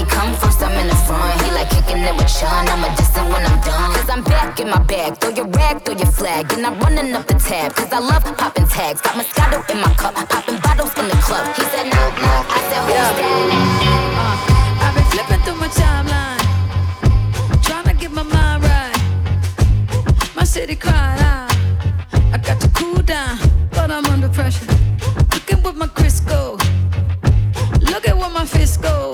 You 0.04 0.10
come 0.10 0.34
first, 0.34 0.60
I'm 0.60 0.76
in 0.76 0.86
the 0.86 0.94
front. 1.08 1.40
He 1.40 1.50
like 1.52 1.70
kicking 1.70 2.02
it 2.04 2.14
with 2.14 2.28
Sean. 2.28 2.68
I'm 2.68 2.84
a 2.84 2.94
distant 2.94 3.26
when 3.32 3.40
I'm 3.46 3.58
done. 3.64 3.94
Cause 3.94 4.10
I'm 4.10 4.22
back 4.22 4.60
in 4.60 4.68
my 4.68 4.82
bag. 4.82 5.16
Throw 5.16 5.30
your 5.30 5.48
rag, 5.48 5.82
throw 5.82 5.94
your 5.94 6.12
flag. 6.12 6.52
And 6.52 6.66
I'm 6.66 6.78
running 6.78 7.14
up 7.14 7.26
the 7.26 7.34
tab. 7.34 7.74
Cause 7.74 7.90
I 7.90 8.00
love 8.00 8.22
popping 8.36 8.66
tags. 8.66 9.00
Got 9.00 9.14
Moscato 9.16 9.64
in 9.70 9.80
my 9.80 9.94
cup. 9.94 10.14
Popping 10.28 10.58
bottles 10.60 10.92
in 10.98 11.08
the 11.08 11.16
club. 11.24 11.46
He 11.56 11.62
said, 11.72 11.84
no, 11.84 12.02
no. 12.20 12.32
I 12.56 12.60
said, 12.68 12.82
who's 12.84 12.92
that? 13.16 13.64
Uh, 14.20 14.84
I've 14.84 14.94
been 14.94 15.08
flipping 15.08 15.40
through 15.44 15.56
my 15.56 15.68
timeline, 15.68 17.62
trying 17.62 17.86
to 17.88 17.94
get 17.94 18.12
my 18.12 18.24
mind 18.24 18.62
right. 18.62 20.36
My 20.36 20.44
city 20.44 20.76
cried 20.76 21.18
out. 21.20 21.50
I 22.30 22.38
got 22.44 22.60
to 22.60 22.68
cool 22.74 23.00
down, 23.00 23.38
but 23.70 23.90
I'm 23.90 24.04
under 24.04 24.28
pressure. 24.28 24.66
Looking 25.32 25.62
with 25.62 25.76
my 25.76 25.86
Crisco. 25.86 26.60
Look 27.90 28.06
at 28.06 28.14
what 28.14 28.32
my 28.32 28.44
fist 28.44 28.82
go. 28.82 29.13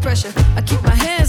Pressure. 0.00 0.32
I 0.56 0.62
keep 0.62 0.82
my 0.82 0.94
hands 0.94 1.19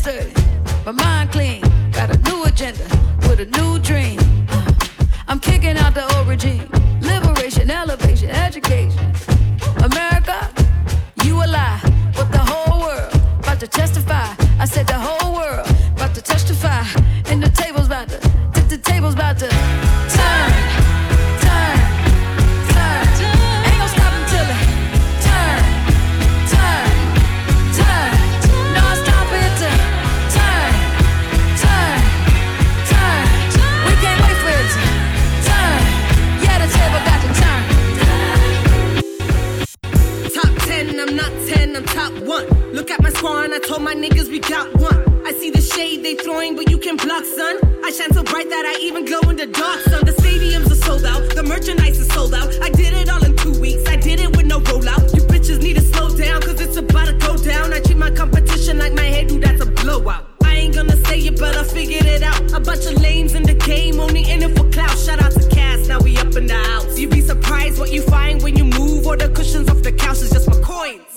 my 43.94 44.08
niggas, 44.08 44.30
we 44.30 44.40
got 44.40 44.74
one. 44.76 45.04
I 45.26 45.34
see 45.34 45.50
the 45.50 45.60
shade 45.60 46.02
they 46.02 46.16
throwing, 46.16 46.56
but 46.56 46.70
you 46.70 46.78
can 46.78 46.96
block, 46.96 47.26
son. 47.26 47.60
I 47.84 47.92
shine 47.92 48.14
so 48.14 48.24
bright 48.24 48.50
that 48.50 48.66
I 48.66 48.80
even 48.80 49.04
glow 49.04 49.20
in 49.30 49.36
the 49.36 49.48
dark, 49.48 49.80
son. 49.82 50.06
The 50.06 50.14
stadiums 50.14 50.72
are 50.72 50.82
sold 50.88 51.04
out, 51.04 51.36
the 51.36 51.44
merchandise 51.44 52.00
is 52.00 52.08
sold 52.08 52.34
out. 52.34 52.48
I 52.62 52.70
did 52.70 52.94
it 52.94 53.10
all 53.10 53.22
in 53.26 53.36
two 53.36 53.60
weeks, 53.60 53.84
I 53.90 53.98
did 53.98 54.22
it 54.22 54.36
with 54.38 54.46
no 54.46 54.62
rollout. 54.62 55.14
You 55.14 55.24
bitches 55.24 55.62
need 55.62 55.76
to 55.76 55.82
slow 55.82 56.08
down, 56.16 56.42
cause 56.42 56.62
it's 56.62 56.78
about 56.78 57.08
to 57.08 57.14
go 57.16 57.36
down. 57.36 57.74
I 57.74 57.82
treat 57.82 57.98
my 57.98 58.12
competition 58.12 58.78
like 58.78 58.94
my 58.94 59.04
head, 59.04 59.28
dude, 59.28 59.44
that's 59.44 59.62
a 59.62 59.66
blowout. 59.66 60.26
I 60.42 60.56
ain't 60.56 60.74
gonna 60.74 60.96
say 61.08 61.20
it, 61.20 61.38
but 61.38 61.58
I 61.58 61.66
figured 61.66 62.06
it 62.06 62.24
out. 62.24 62.54
A 62.54 62.62
bunch 62.62 62.86
of 62.86 62.94
lames 63.02 63.34
in 63.34 63.44
the 63.44 63.56
game, 63.56 64.00
only 64.00 64.24
in 64.32 64.42
it 64.42 64.58
for 64.58 64.70
clout. 64.70 64.98
Shout 64.98 65.22
out 65.22 65.34
to 65.34 65.46
Cass, 65.50 65.90
now 65.90 66.00
we 66.00 66.18
up 66.18 66.34
in 66.38 66.48
the 66.48 66.62
house. 66.72 66.98
You'd 66.98 67.12
be 67.12 67.20
surprised 67.20 67.78
what 67.78 67.92
you 67.92 68.04
find 68.04 68.42
when 68.42 68.56
you 68.56 68.64
move, 68.64 69.06
or 69.06 69.18
the 69.18 69.28
cushions 69.28 69.70
off 69.70 69.82
the 69.84 69.92
couch 69.92 70.22
is 70.22 70.32
just 70.32 70.48
my 70.48 70.60
coins 70.62 71.11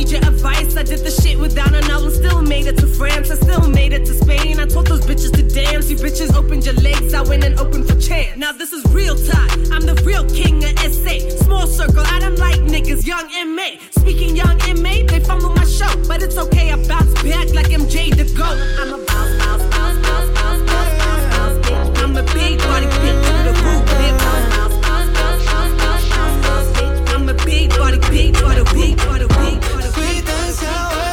need 0.00 0.10
your 0.10 0.24
advice. 0.24 0.76
I 0.76 0.82
did 0.82 1.00
the 1.00 1.10
shit 1.10 1.38
without 1.38 1.74
an 1.74 1.84
album, 1.90 2.10
still 2.10 2.42
made 2.42 2.66
it 2.66 2.76
to 2.78 2.86
France. 2.86 3.30
I 3.30 3.34
still 3.34 3.68
made 3.68 3.92
it 3.92 4.06
to 4.06 4.14
Spain. 4.14 4.58
I 4.58 4.66
told 4.66 4.86
those 4.86 5.04
bitches 5.04 5.32
to 5.32 5.42
dance. 5.42 5.90
You 5.90 5.96
bitches 5.96 6.34
opened 6.34 6.64
your 6.64 6.74
legs, 6.76 7.12
I 7.12 7.22
went 7.22 7.44
and 7.44 7.58
opened 7.60 7.86
for 7.88 7.96
chance. 8.00 8.36
Now 8.36 8.52
this 8.52 8.72
is 8.72 8.82
real 8.92 9.16
time. 9.16 9.50
I'm 9.72 9.84
the 9.90 9.96
real 10.04 10.24
king 10.30 10.64
of 10.64 10.72
SA. 10.78 11.16
Small 11.44 11.66
circle, 11.66 12.04
I 12.06 12.18
don't 12.20 12.38
like 12.38 12.60
niggas, 12.74 13.06
young 13.06 13.26
MA. 13.54 13.68
Speaking 13.90 14.36
young 14.36 14.56
MA, 14.82 14.94
they 15.10 15.20
fumble 15.20 15.52
my 15.54 15.64
show. 15.64 15.92
But 16.08 16.22
it's 16.22 16.38
okay, 16.38 16.72
I 16.72 16.76
bounce 16.88 17.12
back 17.22 17.52
like 17.52 17.70
MJ 17.80 18.16
the 18.16 18.24
GOAT. 18.38 18.56
I'm 18.80 18.94
a 18.94 18.98
bounce, 19.04 19.32
bounce, 19.40 19.64
bounce, 19.74 19.98
bounce, 20.06 20.30
bounce, 20.38 20.62
bounce, 20.70 20.94
bounce, 21.04 21.26
bounce, 21.34 21.56
bitch. 21.66 22.02
I'm 22.02 22.16
a 22.16 22.22
big 22.32 22.58
body 22.58 22.86
bounce, 24.46 24.76
bounce, 24.86 25.08
bounce, 25.16 26.36
bounce, 26.46 26.68
bitch. 26.78 27.14
I'm 27.14 27.28
a 27.28 27.34
big 27.44 27.68
body, 27.70 27.98
big 28.08 28.32
body, 28.40 28.62
big 28.72 28.96
body, 28.96 29.26
big 29.26 29.28
body. 29.28 29.49
seu 30.60 31.09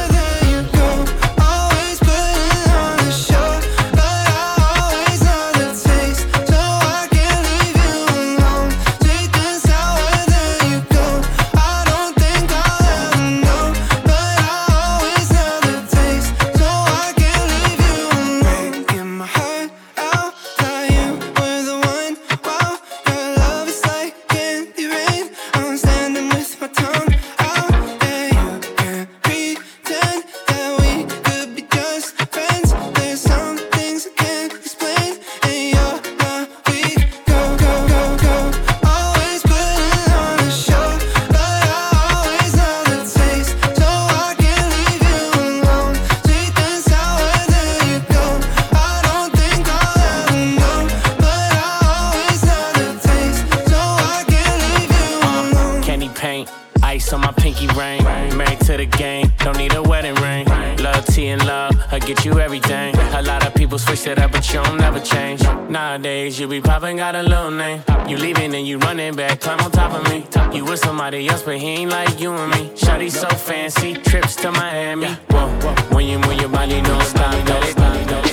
got 67.12 67.24
a 67.24 67.26
little 67.26 67.50
name. 67.50 67.82
You 68.06 68.18
leaving 68.18 68.54
and 68.54 68.66
you 68.66 68.76
running 68.78 69.14
back, 69.16 69.40
climb 69.40 69.60
on 69.60 69.70
top 69.70 69.92
of 69.94 70.12
me. 70.12 70.26
Talkin' 70.30 70.56
you 70.58 70.64
with 70.64 70.80
somebody 70.80 71.26
else, 71.26 71.42
but 71.42 71.56
he 71.56 71.68
ain't 71.68 71.90
like 71.90 72.20
you 72.20 72.32
and 72.32 72.50
me. 72.50 72.68
Shawty 72.76 73.10
so 73.10 73.28
fancy, 73.28 73.94
trips 73.94 74.36
to 74.36 74.52
Miami. 74.52 75.08
Whoa, 75.30 75.48
when 75.94 76.06
you 76.06 76.18
move 76.18 76.38
your 76.38 76.50
body, 76.50 76.82
no 76.82 77.00
stop, 77.00 77.32
stop. 77.66 78.27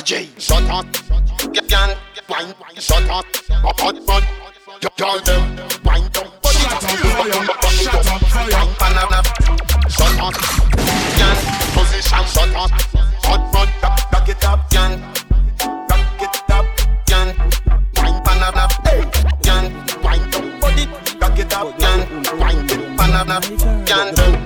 Mr. 0.00 0.40
Shut 0.40 0.62
up, 0.70 0.86
can 1.68 1.96
wine, 2.26 2.54
shut 2.76 3.02
up, 3.10 3.26
hot 3.62 4.06
you 4.82 4.88
them 5.20 5.56
wine. 5.84 6.08
Down. 6.12 6.26
Shut 6.42 8.06
up, 8.08 8.76
shut 8.78 8.92
up, 9.12 9.26
shut 9.90 10.20
up, 10.20 10.34
can 11.18 11.36
position, 11.74 12.24
shut 12.32 12.54
up, 12.56 12.70
hot 13.24 13.52
bun, 13.52 13.68
back 14.10 14.28
it 14.28 14.44
up, 14.44 14.70
can, 14.70 15.00
back 15.86 16.22
it 16.22 16.50
up, 16.50 16.66
can, 17.06 17.36
wine 17.96 18.22
wine 18.24 18.40
down, 18.40 18.56
up, 18.56 18.72
can, 23.86 24.14
wine. 24.16 24.39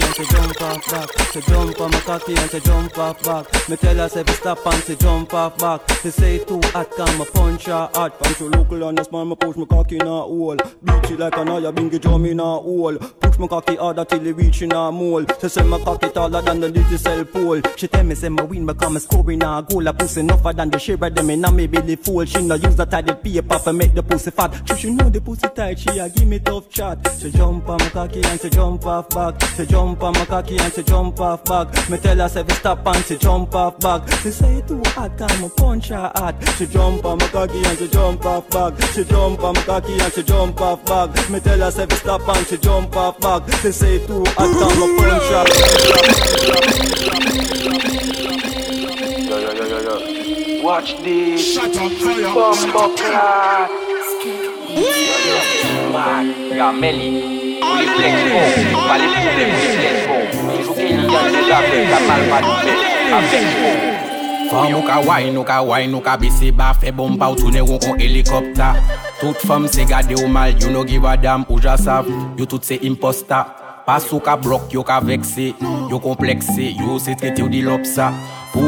She 0.00 0.24
jump 0.24 0.33
off 0.74 0.90
back. 0.90 1.32
She 1.32 1.40
jump 1.40 1.80
on 1.80 1.90
my 1.90 2.00
cocky 2.00 2.34
and 2.36 2.50
she 2.50 2.60
jump 2.60 2.98
off 2.98 3.22
back. 3.22 3.68
Me 3.68 3.76
tell 3.76 3.96
her 3.96 4.08
say 4.08 4.24
stop 4.24 4.66
and 4.66 4.84
she 4.84 4.96
jump 4.96 5.32
off 5.34 5.56
back. 5.58 5.80
She 6.02 6.10
say 6.10 6.38
too 6.38 6.60
hot, 6.64 6.90
come 6.96 7.20
a 7.20 7.24
punch 7.24 7.66
her 7.66 7.88
hot. 7.94 8.18
Punch 8.18 8.38
her 8.38 8.46
local 8.46 8.88
and 8.88 8.98
a 8.98 9.04
smile, 9.04 9.24
me 9.24 9.36
push 9.36 9.56
my 9.56 9.64
cocky 9.64 9.96
in 9.96 10.02
a 10.02 10.04
hole. 10.04 10.56
Beat 10.56 11.10
it 11.10 11.18
like 11.18 11.36
an 11.36 11.48
eye, 11.48 11.70
bingy 11.72 12.00
drum 12.00 12.24
in 12.26 12.40
a 12.40 12.44
hole. 12.44 12.96
Push 12.96 13.38
my 13.38 13.46
cocky 13.46 13.76
harder 13.76 14.04
till 14.04 14.26
it 14.26 14.36
reach 14.36 14.62
in 14.62 14.72
a 14.72 14.90
mole. 14.90 15.24
She 15.40 15.48
say 15.48 15.62
my 15.62 15.78
cocky 15.78 16.08
taller 16.10 16.42
than 16.42 16.60
the 16.60 16.68
little 16.68 16.98
cell 16.98 17.24
pole. 17.24 17.60
She 17.76 17.88
tell 17.88 18.04
me 18.04 18.14
say 18.14 18.28
my 18.28 18.42
win 18.42 18.66
become 18.66 18.96
a 18.96 19.00
scoring 19.00 19.42
a 19.42 19.64
goal. 19.68 19.86
A 19.86 19.92
pussy 19.92 20.20
enougher 20.20 20.52
than 20.52 20.70
the 20.70 20.94
of 20.94 21.14
them 21.14 21.30
in 21.30 21.56
me 21.56 21.66
belly 21.66 21.96
full. 21.96 22.24
She 22.24 22.42
no 22.42 22.54
use 22.54 22.76
the 22.76 22.84
tidy 22.84 23.14
paper 23.14 23.58
for 23.58 23.72
make 23.72 23.94
the 23.94 24.02
pussy 24.02 24.30
fat. 24.30 24.62
She 24.68 24.74
she 24.76 24.90
know 24.90 25.08
the 25.08 25.20
pussy 25.20 25.48
tight, 25.48 25.78
she 25.78 25.98
a 25.98 26.08
give 26.08 26.26
me 26.26 26.38
tough 26.38 26.68
chat. 26.70 26.98
She 27.20 27.30
jump 27.30 27.68
on 27.68 27.78
my 27.78 27.88
cocky 27.90 28.22
and 28.24 28.40
she 28.40 28.50
jump 28.50 28.86
off 28.86 29.08
back. 29.10 29.40
She 29.56 29.66
jump 29.66 30.02
on 30.02 30.12
my 30.14 30.24
cocky 30.26 30.63
and 30.64 30.72
she 30.72 30.82
jump 30.82 31.20
off 31.20 31.44
back. 31.44 31.90
Me 31.90 31.98
tell 31.98 32.16
her 32.16 32.28
say 32.28 32.42
fi 32.42 32.54
stop 32.54 32.86
and 32.86 33.04
she 33.04 33.16
jump 33.18 33.54
off 33.54 33.78
back. 33.80 34.08
She 34.22 34.30
say 34.30 34.56
it 34.56 34.66
too 34.68 34.82
hot, 34.86 35.16
come 35.18 35.44
a 35.44 35.48
punch 35.50 35.88
her 35.88 36.10
hot. 36.14 36.34
She 36.56 36.66
jump 36.66 37.04
on 37.04 37.18
my 37.18 37.28
cocky 37.28 37.64
and 37.64 37.78
she 37.78 37.88
jump 37.88 38.24
off 38.24 38.48
back. 38.50 38.80
She 38.92 39.04
jump 39.04 39.42
on 39.44 39.54
my 39.54 39.62
cocky 39.62 39.92
and 40.00 40.12
she 40.12 40.22
jump 40.22 40.60
off 40.60 40.84
back. 40.86 41.30
Me 41.30 41.40
tell 41.40 41.58
her 41.58 41.70
say 41.70 41.86
fi 41.86 41.96
stop 41.96 42.28
and 42.28 42.46
she 42.46 42.56
jump 42.56 42.96
off 42.96 43.20
back. 43.20 43.42
She 43.60 43.72
say 43.72 43.96
it 43.96 44.06
too 44.06 44.24
hot, 44.26 44.50
come 44.60 44.82
a 44.82 44.86
punch 44.98 45.28
her. 45.34 45.44
Yo, 49.28 49.38
yo, 49.38 49.52
yo, 49.52 49.64
yo, 49.66 49.78
yo. 49.80 50.64
Watch 50.64 50.96
this. 51.02 51.54
Shut 51.54 51.76
up, 51.76 51.92
fire. 51.92 52.32
Bumbo 52.32 52.96
clat. 52.96 53.70
Ya 56.56 56.72
Meli, 56.72 57.22
ou 57.22 57.33
sou 57.74 57.82
refleks 57.82 58.22
bon, 58.30 58.86
pa 58.86 58.98
li 59.00 59.10
pou 59.10 59.34
de 59.34 59.48
refleks 59.50 60.06
bon. 60.08 60.22
Jou 60.60 60.76
ke 60.76 60.86
li 60.92 61.18
an 61.18 61.30
de 61.34 61.42
jave, 61.48 61.82
ka 61.90 62.00
pal 62.06 62.24
pa 62.30 62.40
di 62.44 62.54
fe, 62.62 62.76
avek 63.18 63.48
bon. 63.58 63.82
Fam 64.44 64.74
ou 64.76 64.84
ka 64.86 65.00
wine 65.02 65.38
ou 65.40 65.46
ka 65.48 65.58
wine 65.64 65.96
ou 65.96 66.04
ka 66.04 66.14
bisi 66.20 66.52
ba 66.54 66.70
fe 66.76 66.92
bomba 66.94 67.30
ou 67.32 67.38
toune 67.38 67.62
ou 67.64 67.80
kon 67.82 67.98
helikopta 67.98 68.74
Tout 69.18 69.40
fam 69.48 69.64
se 69.72 69.86
gade 69.88 70.14
ou 70.20 70.28
mal, 70.28 70.52
you 70.60 70.70
no 70.70 70.84
give 70.84 71.08
a 71.08 71.16
dam 71.16 71.46
ou 71.48 71.58
ja 71.62 71.78
sav, 71.80 72.06
you 72.36 72.46
tout 72.46 72.62
se 72.62 72.78
imposta 72.84 73.40
Pas 73.86 74.04
ou 74.12 74.20
ka 74.22 74.36
blok, 74.40 74.68
yo 74.72 74.84
ka 74.86 75.00
vekse, 75.04 75.50
yo 75.90 75.98
komplekse, 76.00 76.70
yo 76.76 77.00
se 77.02 77.16
trete 77.18 77.42
ou 77.44 77.50
di 77.52 77.64
lopsa 77.64 78.12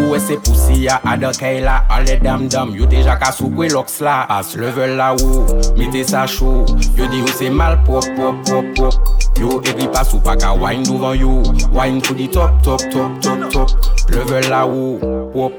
ou 0.07 0.17
e 0.17 0.21
se 0.21 0.37
pousi 0.37 0.85
ya 0.85 1.01
adakay 1.05 1.61
la 1.61 1.85
Ale 1.91 2.17
dam 2.17 2.49
dam, 2.49 2.75
yo 2.77 2.87
te 2.87 3.03
jaka 3.03 3.33
sou 3.33 3.51
kwe 3.51 3.69
loks 3.73 4.01
la 4.01 4.23
As 4.31 4.55
level 4.57 4.97
la 4.97 5.13
ou, 5.15 5.45
mete 5.77 6.05
sa 6.09 6.27
chou 6.27 6.65
Yo 6.97 7.09
di 7.11 7.23
ou 7.23 7.29
oh, 7.29 7.37
se 7.37 7.51
mal 7.51 7.79
pop 7.85 8.07
pop 8.17 8.43
pop 8.47 8.73
pop. 8.77 8.95
Yo 9.41 9.61
evri 9.67 9.89
pas 9.93 10.09
ou 10.15 10.23
pa 10.23 10.37
ka 10.41 10.55
wine 10.55 10.87
douvan 10.87 11.17
yo 11.19 11.39
Wine 11.75 12.03
pou 12.03 12.17
di 12.17 12.29
top 12.29 12.63
top 12.63 12.83
top 12.91 13.21
top 13.21 13.49
top. 13.53 13.71
Level 14.11 14.51
la 14.51 14.67
ou, 14.67 14.99
pop 15.35 15.53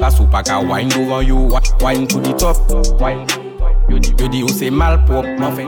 Pas 0.00 0.20
ou 0.20 0.30
pa 0.30 0.42
ka 0.46 0.60
wine 0.64 0.92
douvan 0.94 1.26
yo 1.26 1.48
Wine 1.82 2.06
pou 2.08 2.22
di 2.24 2.34
top, 2.34 2.56
wine 3.00 3.45
Yo 3.88 4.28
di 4.28 4.42
ou 4.42 4.48
se 4.50 4.70
malprop, 4.70 5.26
man 5.38 5.54
fe 5.54 5.64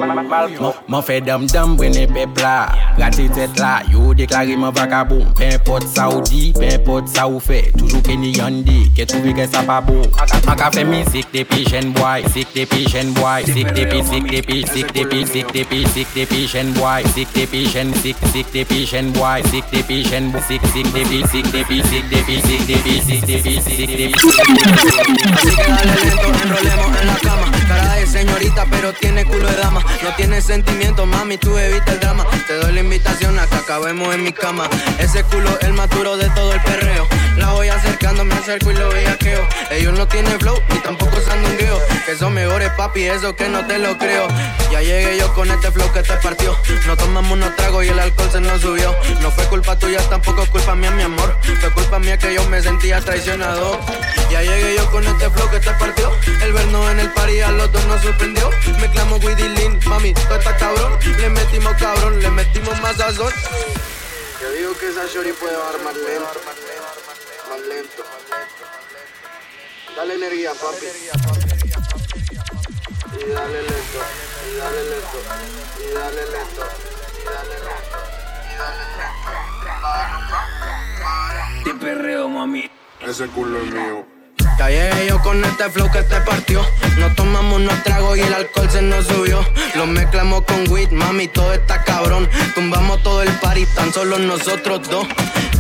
man 0.88 1.02
fe 1.07 1.20
dam-dam 1.20 1.76
brene 1.78 2.07
pepla 2.11 2.66
Rate 2.98 3.28
tet 3.31 3.61
la, 3.62 3.78
yo 3.92 4.11
deklare 4.18 4.57
man 4.59 4.72
vakabon 4.74 5.22
Pe 5.38 5.52
import 5.54 5.87
sa 5.87 6.09
ou 6.11 6.22
di, 6.26 6.50
pe 6.57 6.72
import 6.74 7.07
sa 7.07 7.28
ou 7.31 7.38
fe 7.38 7.61
Toujou 7.78 8.02
ke 8.02 8.16
ni 8.18 8.33
yande, 8.35 8.88
ke 8.96 9.07
touve 9.07 9.31
ke 9.38 9.46
sa 9.46 9.62
pa 9.62 9.78
bon 9.85 10.02
Man 10.48 10.59
ka 10.59 10.70
fe 10.74 10.83
mi 10.88 11.04
sik 11.12 11.31
tepi 11.31 11.62
jen 11.68 11.92
boy, 11.94 12.26
sik 12.35 12.50
tepi 12.57 12.88
jen 12.90 13.14
boy 13.20 13.46
Sik 13.46 13.70
tepi, 13.76 14.02
sik 14.11 14.26
tepi, 14.33 14.59
sik 14.66 14.90
tepi, 14.96 15.22
sik 15.22 15.54
tepi, 15.54 15.85
sik 15.94 16.11
tepi 16.16 16.42
jen 16.50 16.74
boy 16.74 17.07
Sik 17.14 17.31
tepi 17.37 17.62
jen, 17.70 17.94
sik, 18.02 18.18
sik 18.35 18.50
tepi 18.50 18.83
jen 18.83 19.12
boy 19.14 19.46
Sik 19.52 19.70
tepi 19.70 20.02
jen, 20.02 20.33
sik, 20.48 20.66
sik 20.74 20.90
tepi, 20.90 21.22
sik 21.31 21.46
tepi, 21.54 21.78
sik 21.87 22.02
tepi, 22.11 22.42
sik 22.42 22.66
tepi, 22.66 22.98
sik 23.07 23.22
tepi, 23.31 23.54
sik 23.62 23.94
tepi 23.94 24.11
Así 25.38 25.54
que 25.54 25.70
dale 25.70 25.94
lento, 26.02 26.28
enrolemos 26.42 27.00
en 27.00 27.07
la 27.07 27.16
cama, 27.22 27.46
cara 27.68 27.94
de 27.94 28.07
señorita, 28.08 28.66
pero 28.70 28.92
tiene 28.92 29.24
culo 29.24 29.46
de 29.46 29.56
dama. 29.56 29.84
No 30.02 30.14
tiene 30.16 30.40
sentimiento, 30.40 31.06
mami, 31.06 31.36
tú 31.36 31.56
evita 31.56 31.92
el 31.92 32.00
drama. 32.00 32.26
Te 32.46 32.54
doy 32.54 32.72
la 32.72 32.80
invitación 32.80 33.38
a 33.38 33.46
que 33.46 33.56
acabemos 33.56 34.14
en 34.14 34.24
mi 34.24 34.32
cama. 34.32 34.68
Ese 34.98 35.22
culo 35.24 35.50
el 35.60 35.74
más 35.74 35.88
de 35.90 36.30
todo 36.30 36.52
el 36.52 36.60
perreo. 36.62 37.06
La 37.38 37.53
voy 37.53 37.68
acercando, 37.68 38.24
me 38.24 38.35
acerco 38.35 38.72
y 38.72 38.74
lo 38.74 38.88
bellaqueo. 38.88 39.46
Ellos 39.70 39.96
no 39.96 40.09
tienen 40.09 40.38
flow, 40.40 40.61
ni 40.70 40.79
tampoco 40.81 41.20
sandungueo. 41.20 41.81
Que 42.05 42.16
son 42.16 42.35
mejores, 42.35 42.70
papi, 42.72 43.05
eso 43.05 43.37
que 43.37 43.48
no 43.48 43.64
te 43.64 43.79
lo 43.79 43.96
creo. 43.96 44.27
Ya 44.72 44.83
llegué 44.83 45.16
yo 45.18 45.33
con 45.35 45.48
este 45.48 45.70
flow 45.70 45.92
que 45.92 46.03
te 46.03 46.14
partió. 46.14 46.57
No 46.87 46.96
tomamos 46.96 47.33
unos 47.33 47.55
tragos 47.55 47.85
y 47.85 47.88
el 47.90 47.98
alcohol 47.98 48.29
se 48.33 48.40
nos 48.40 48.61
subió. 48.61 48.92
No 49.20 49.31
fue 49.31 49.44
culpa 49.44 49.79
tuya, 49.79 50.01
tampoco 50.09 50.44
culpa 50.46 50.74
mía, 50.74 50.90
mi 50.90 51.03
amor. 51.03 51.37
Fue 51.61 51.70
culpa 51.70 52.01
mía 52.01 52.18
que 52.18 52.35
yo 52.35 52.44
me 52.48 52.61
sentía 52.61 53.01
traicionado. 53.01 53.79
Ya 54.31 54.42
llegué 54.42 54.74
yo 54.77 54.90
con 54.90 55.07
este 55.07 55.31
flow 55.31 55.48
que 55.51 55.61
te 55.61 55.70
partió. 55.70 56.11
El 56.42 56.53
vernos 56.53 56.90
en 56.90 57.01
el 57.01 57.11
party 57.12 57.40
a 57.40 57.53
los 57.53 57.70
dos 57.70 57.85
nos 57.87 58.03
sorprendió. 58.03 58.51
Mezclamos 58.81 59.24
Widdy 59.24 59.48
Lin, 59.51 59.79
mami, 59.87 60.12
todo 60.12 60.38
está 60.38 60.57
cabrón. 60.57 60.98
Le 61.18 61.31
metimos 61.31 61.72
cabrón, 61.74 62.20
le 62.20 62.31
metimos 62.31 62.81
más 62.81 62.96
sazón. 62.96 63.33
Yo 64.40 64.51
digo 64.53 64.77
que 64.77 64.88
esa 64.88 65.07
shorty 65.07 65.33
puede 65.33 65.57
bajar 65.57 65.79
Dale 69.98 70.14
energía, 70.14 70.52
papi. 70.52 70.87
Y 73.16 73.18
dale 73.32 73.62
lento, 73.62 73.98
y 74.46 74.54
dale 74.56 74.82
lento, 74.84 75.18
y 75.82 75.92
dale 75.92 76.22
lento, 76.30 76.64
y 76.94 77.02
dale 77.28 77.42
lento, 77.64 77.66
y 78.46 78.48
dale 78.56 78.84
lento. 78.94 79.26
Te 81.64 81.72
perreo, 81.74 82.28
mami. 82.28 82.70
Ese 83.00 83.26
culo 83.26 83.58
es 83.58 83.72
mío. 83.72 84.06
Ya 84.61 84.68
llegué 84.68 85.06
yo 85.08 85.20
con 85.20 85.44
este 85.44 85.68
flow 85.68 85.90
que 85.90 86.04
te 86.04 86.20
partió. 86.20 86.64
No 86.98 87.12
tomamos 87.16 87.56
unos 87.56 87.82
tragos 87.82 88.16
y 88.18 88.20
el 88.20 88.34
alcohol 88.34 88.70
se 88.70 88.82
nos 88.82 89.04
subió. 89.04 89.44
Lo 89.74 89.88
mezclamos 89.88 90.42
con 90.42 90.70
weed, 90.70 90.92
mami, 90.92 91.26
todo 91.26 91.52
está 91.52 91.82
cabrón. 91.82 92.30
Tumbamos 92.54 93.02
todo 93.02 93.24
el 93.24 93.32
party, 93.40 93.66
tan 93.74 93.92
solo 93.92 94.16
nosotros 94.20 94.88
dos. 94.88 95.08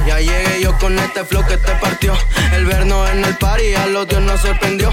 Ya 0.08 0.20
llegué 0.20 0.62
yo 0.62 0.72
con 0.78 0.98
este 0.98 1.22
flow 1.22 1.44
que 1.44 1.58
te 1.58 1.70
partió. 1.72 2.14
El 2.54 2.64
vernos 2.64 3.10
en 3.10 3.26
el 3.26 3.36
party 3.36 3.74
a 3.74 3.86
los 3.88 4.08
dios 4.08 4.22
nos 4.22 4.40
sorprendió. 4.40 4.88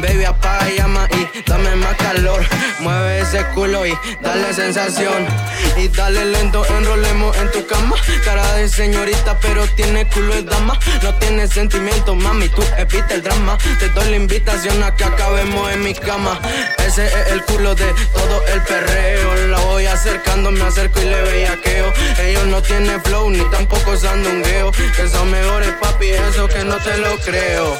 Baby, 0.00 0.24
apaga 0.24 0.68
y 0.68 0.76
llama 0.76 1.08
y 1.12 1.48
dame 1.48 1.76
más 1.76 1.94
calor. 1.94 2.44
Mueve 2.80 3.20
ese 3.20 3.44
culo 3.54 3.86
y 3.86 3.96
dale 4.20 4.52
sensación. 4.52 5.24
Y 5.76 5.86
dale 5.86 6.24
lento, 6.24 6.66
enrolemos 6.66 7.36
en 7.36 7.52
tu 7.52 7.64
cama. 7.64 7.94
Cara 8.24 8.54
de 8.54 8.68
señorita, 8.68 9.38
pero 9.38 9.64
tiene 9.76 10.04
culo 10.08 10.34
de 10.34 10.42
dama. 10.42 10.76
No 11.04 11.14
tiene 11.14 11.46
sentimiento, 11.46 12.16
mami, 12.16 12.48
tú 12.48 12.64
evita 12.76 13.14
el 13.14 13.22
drama. 13.22 13.56
Te 13.78 13.88
doy 13.90 14.10
la 14.10 14.16
invitación 14.16 14.82
a 14.82 14.96
que 14.96 15.04
acabemos 15.04 15.70
en 15.70 15.84
mi 15.84 15.94
cama. 15.94 16.40
Ese 16.84 17.06
es 17.06 17.30
el 17.30 17.44
culo 17.44 17.76
de 17.76 17.86
todo 18.12 18.42
el 18.52 18.60
perreo. 18.62 19.46
La 19.46 19.60
voy 19.60 19.86
acercando, 19.86 20.50
me 20.50 20.64
acerco 20.64 21.00
y 21.00 21.04
le 21.04 21.22
bellaqueo. 21.22 21.92
Ellos 22.20 22.46
no 22.46 22.60
tienen 22.62 23.00
flow 23.04 23.30
ni 23.30 23.48
tampoco 23.50 23.96
sandungueo. 23.96 24.55
Que 24.56 25.06
son 25.08 25.30
mejores, 25.30 25.70
papi, 25.82 26.08
eso 26.08 26.48
que 26.48 26.64
no 26.64 26.78
te 26.78 26.96
lo 26.96 27.18
creo. 27.18 27.76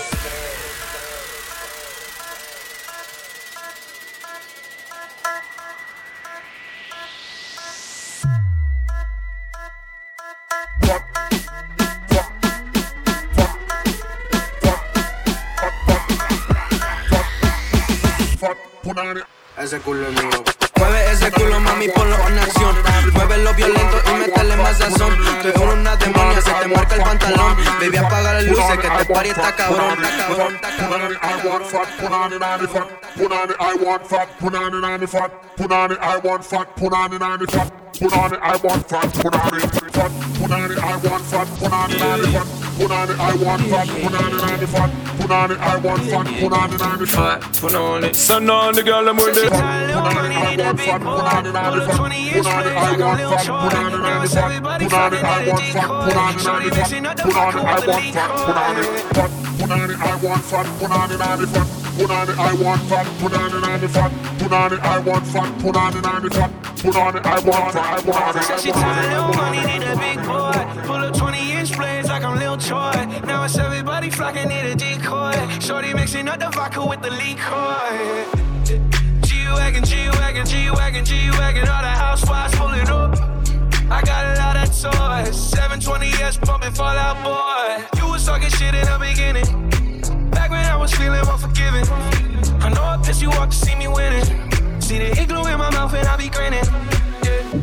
Ese 19.59 19.81
culo 19.81 20.07
es 20.09 20.13
mío. 20.13 20.66
Mueve 20.79 21.13
ese 21.13 21.31
culo, 21.33 21.61
mami, 21.61 21.89
ponlo 21.89 22.17
en 22.29 22.39
acción. 22.39 22.77
Muévelo 23.13 23.55
violento 23.55 23.97
y 24.07 24.11
métele 24.21 24.57
más 24.57 24.79
sazón. 24.79 25.17
Tú 25.43 25.49
eres 25.49 25.61
una 25.61 25.97
demonia, 25.97 26.41
se 26.41 26.53
te 26.53 26.69
marca 26.69 26.95
el 26.95 27.03
pantalón. 27.03 27.57
Baby, 27.81 27.97
apaga 27.97 28.35
las 28.35 28.45
luces, 28.45 28.79
que 28.79 28.89
te 28.89 29.05
pari 29.15 29.29
está 29.31 29.53
cabrón. 29.57 30.05
Está 30.05 30.27
cabrón, 30.27 30.55
está 30.55 30.77
cabrón. 30.77 31.13
I 31.23 31.47
want 31.47 31.67
fat, 31.67 31.89
put 31.99 32.13
on 32.13 32.33
it 32.33 32.43
on 32.43 32.61
the 32.61 32.69
fat. 32.69 32.89
Put 33.17 33.33
on 33.33 33.51
it, 33.51 33.57
I 33.59 33.75
want 33.83 34.07
fat, 34.07 34.29
put 34.39 34.55
on 34.55 34.75
it 34.75 34.85
on 34.85 35.01
the 35.01 35.07
fat. 35.07 35.31
Put 35.57 35.73
on 35.73 35.93
it, 35.93 35.99
I 36.03 36.19
want 36.19 36.45
fat, 36.45 36.77
put 36.77 36.93
on 36.93 37.13
it 37.15 37.23
on 37.23 37.39
the 37.39 37.47
fat. 37.47 37.73
Put 37.99 38.13
on 38.13 38.35
it, 38.35 38.39
I 38.43 38.57
want 38.59 38.87
fat, 38.87 39.11
put 39.15 39.35
on 39.35 39.55
it 39.55 39.63
fat. 39.97 40.11
Put 40.37 40.51
on 40.51 40.71
it, 40.71 40.79
I 40.79 40.97
want 40.97 41.25
fat, 41.25 41.49
put 41.59 41.73
on 41.73 41.91
it 41.91 41.99
the 41.99 42.29
fat. 42.29 42.47
Put 42.77 42.91
on 42.91 43.11
it, 43.11 43.19
I 43.19 43.35
want 43.37 43.63
fat, 43.71 43.89
put 43.89 44.15
on 44.15 44.33
it 44.35 44.61
the 44.61 44.67
fat. 44.67 44.91
Put 45.19 45.31
on 45.31 45.51
it, 45.51 45.59
I 45.59 45.77
want 45.79 46.03
fat, 46.03 46.27
put 46.41 46.53
on 46.53 46.73
it 46.73 46.79
the 46.99 47.07
fat. 47.07 47.41
Put 47.59 47.75
on 47.75 48.05
it. 48.05 48.15
Sun 48.15 48.51
on 48.51 48.75
the 48.75 48.83
girl, 48.83 49.09
I'm 49.09 49.17
with 49.17 49.39
it. 49.39 49.51
Put 50.67 50.83
on 50.83 51.05
it, 51.55 51.55
I 51.55 52.17
want 52.17 52.35
fat, 52.35 52.57
put 53.61 53.75
on 53.75 53.87
it 53.87 53.95
the 53.95 54.03
fat. 54.03 54.67
Put 54.83 54.97
on 54.97 55.15
it, 55.15 55.25
I 55.25 55.47
want 55.47 55.61
fat, 55.61 55.87
put 55.87 56.17
on 56.17 56.33
it 56.33 56.41
the 56.41 56.47
fat. 56.47 56.51
Put 56.57 56.57
on 56.57 56.73
it, 56.75 56.83
I 56.83 57.05
want 57.07 57.25
fat, 57.25 57.47
put 57.59 57.71
on 57.71 57.91
it 57.91 57.91
the 57.91 59.07
fat. 59.15 59.31
Put 59.57 59.71
on 59.71 59.91
it, 59.91 60.01
I 60.01 60.17
want 60.17 60.45
fat, 60.45 60.67
put 60.79 60.91
on 60.91 61.41
it. 61.41 61.77
Put 61.97 62.11
on 62.11 62.29
it, 62.29 62.39
I 62.39 62.53
want 62.53 62.83
fat, 62.83 63.07
put 63.19 63.33
on 63.33 63.51
it 63.51 63.81
the 63.81 63.89
fat. 63.89 64.11
Put 64.39 64.53
on 64.53 64.73
it, 64.73 64.79
I 64.81 64.99
want 64.99 65.27
fat, 65.27 65.63
put 65.63 65.77
on 65.77 65.97
it 65.97 65.97
the 65.97 65.97
fat. 65.97 65.97
Put 65.97 65.97
on 65.97 65.97
it, 65.97 65.97
I 65.97 65.97
want 65.97 65.97
fat, 65.97 65.97
put 65.97 65.97
on 65.97 65.97
it 65.97 66.03
the 66.03 66.31
fat. 66.31 66.51
put 66.83 66.97
on 66.97 67.17
it, 67.17 67.27
I 67.27 67.41
want 67.41 67.75
it, 67.75 67.81
I 67.81 68.01
want 68.01 68.37
it. 68.37 68.43
Said 68.43 68.61
she 68.61 68.73
tired 68.73 69.13
of 69.15 69.37
money, 69.37 69.65
need 69.67 69.83
a 69.83 69.97
big 69.97 70.19
boy. 70.27 70.83
Pull 70.87 70.97
up 70.97 71.17
20 71.17 71.53
inch 71.53 71.77
blades 71.77 72.09
like 72.09 72.23
I'm 72.23 72.39
Lil 72.39 72.57
Troy. 72.59 72.93
Now 73.25 73.45
it's 73.45 73.57
everybody 73.57 74.11
flocking, 74.11 74.49
need 74.49 74.67
a 74.67 74.75
decoy. 74.75 75.33
Shorty 75.61 75.95
mixing 75.95 76.29
up 76.29 76.39
the 76.39 76.51
vodka 76.51 76.85
with 76.85 77.03
the 77.03 77.11
liquor. 77.11 78.46
G-Wagon, 79.47 79.85
G-Wagon, 79.85 80.45
G-Wagon, 80.45 81.05
G-Wagon, 81.05 81.69
all 81.69 81.83
the 81.83 81.89
housewives 81.89 82.55
pulling 82.57 82.89
up. 82.89 83.15
I 83.89 84.03
got 84.03 84.25
a 84.27 84.41
lot 84.41 84.57
of 84.57 84.69
toys. 84.69 85.55
720S 85.55 86.45
pumping 86.45 86.73
Fall 86.73 86.99
Out 86.99 87.23
Boy. 87.23 88.01
You 88.01 88.11
was 88.11 88.27
talking 88.27 88.51
shit 88.51 88.75
in 88.75 88.85
the 88.85 88.99
beginning. 88.99 89.47
Back 90.31 90.51
when 90.51 90.65
I 90.67 90.77
was 90.77 90.93
feeling 90.93 91.21
unforgiving. 91.21 91.87
I 92.61 92.71
know 92.71 92.83
I 92.83 93.01
pissed 93.05 93.23
you 93.23 93.31
off 93.31 93.51
to 93.51 93.57
see 93.57 93.77
me 93.77 93.87
winning. 93.87 94.27
See 94.81 94.99
the 94.99 95.17
igloo 95.23 95.47
in 95.47 95.59
my 95.59 95.71
mouth 95.71 95.95
and 95.95 96.09
I 96.09 96.17
be 96.17 96.29
grinning. 96.29 96.67
Yeah. 97.23 97.63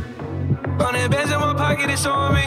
Hundred 0.80 1.12
bands 1.12 1.34
in 1.34 1.40
my 1.42 1.54
pocket, 1.54 1.90
it's 1.90 2.06
on 2.06 2.34
me. 2.34 2.46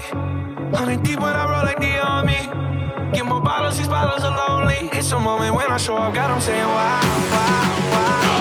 Hundred 0.75 1.03
deep 1.03 1.20
when 1.20 1.37
I 1.37 1.44
roll 1.44 1.64
like 1.64 1.79
the 1.79 1.99
army. 1.99 3.12
Get 3.12 3.27
more 3.27 3.42
bottles, 3.42 3.77
these 3.77 3.88
bottles 3.88 4.25
are 4.25 4.49
lonely. 4.49 4.88
It's 4.92 5.12
a 5.12 5.20
moment 5.20 5.55
when 5.55 5.70
I 5.70 5.77
show 5.77 5.96
up, 5.99 6.14
God, 6.14 6.31
I'm 6.31 6.40
saying 6.40 6.64
wow, 6.64 7.01
wow, 7.33 7.92
wow, 7.92 8.36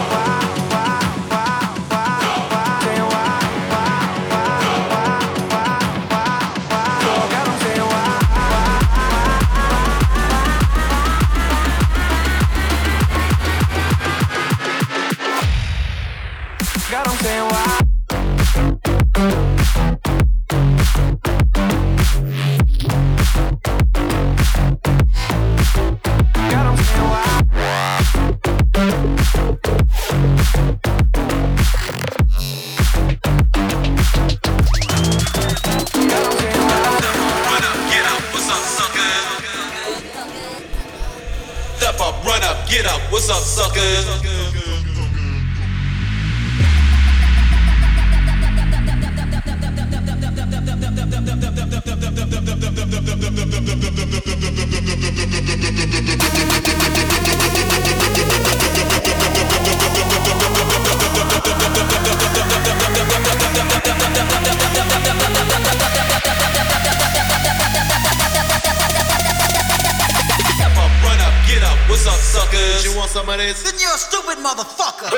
run 42.25 42.43
up, 42.43 42.67
get 42.67 42.85
up. 42.85 43.01
What's 43.11 43.29
up, 43.29 43.43
suckers? 43.43 44.05
get 71.55 71.63
up. 71.63 71.77
What's 71.89 72.05
up, 72.05 72.19
suckers? 72.19 72.83
You 72.83 72.95
want 72.97 73.09
some 73.09 73.29
of 73.29 73.37
this? 73.37 73.63
Then 73.63 73.79
you're 73.79 73.95
a 73.95 73.97
stupid 73.97 74.37
motherfucker. 74.43 75.11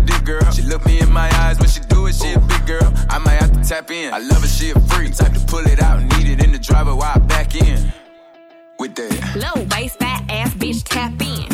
Dick, 0.00 0.24
girl. 0.24 0.50
She 0.52 0.62
look 0.62 0.84
me 0.86 1.00
in 1.00 1.12
my 1.12 1.28
eyes 1.40 1.58
when 1.58 1.68
she 1.68 1.80
do 1.80 2.06
it. 2.06 2.14
She 2.14 2.32
a 2.32 2.40
big 2.40 2.66
girl. 2.66 2.92
I 3.08 3.18
might 3.18 3.40
have 3.40 3.52
to 3.52 3.68
tap 3.68 3.90
in. 3.90 4.12
I 4.12 4.18
love 4.18 4.42
her, 4.42 4.48
she 4.48 4.70
a 4.70 4.80
freak. 4.80 5.14
Type 5.14 5.32
to 5.32 5.40
pull 5.46 5.66
it 5.66 5.82
out, 5.82 6.02
need 6.02 6.28
it 6.28 6.42
in 6.42 6.52
the 6.52 6.58
driver 6.58 6.94
while 6.94 7.12
I 7.14 7.18
back 7.18 7.54
in. 7.54 7.92
With 8.78 8.94
that. 8.96 9.36
Low 9.36 9.62
waist, 9.70 9.98
fat 9.98 10.24
ass 10.28 10.52
bitch, 10.54 10.82
tap 10.84 11.12
in. 11.20 11.48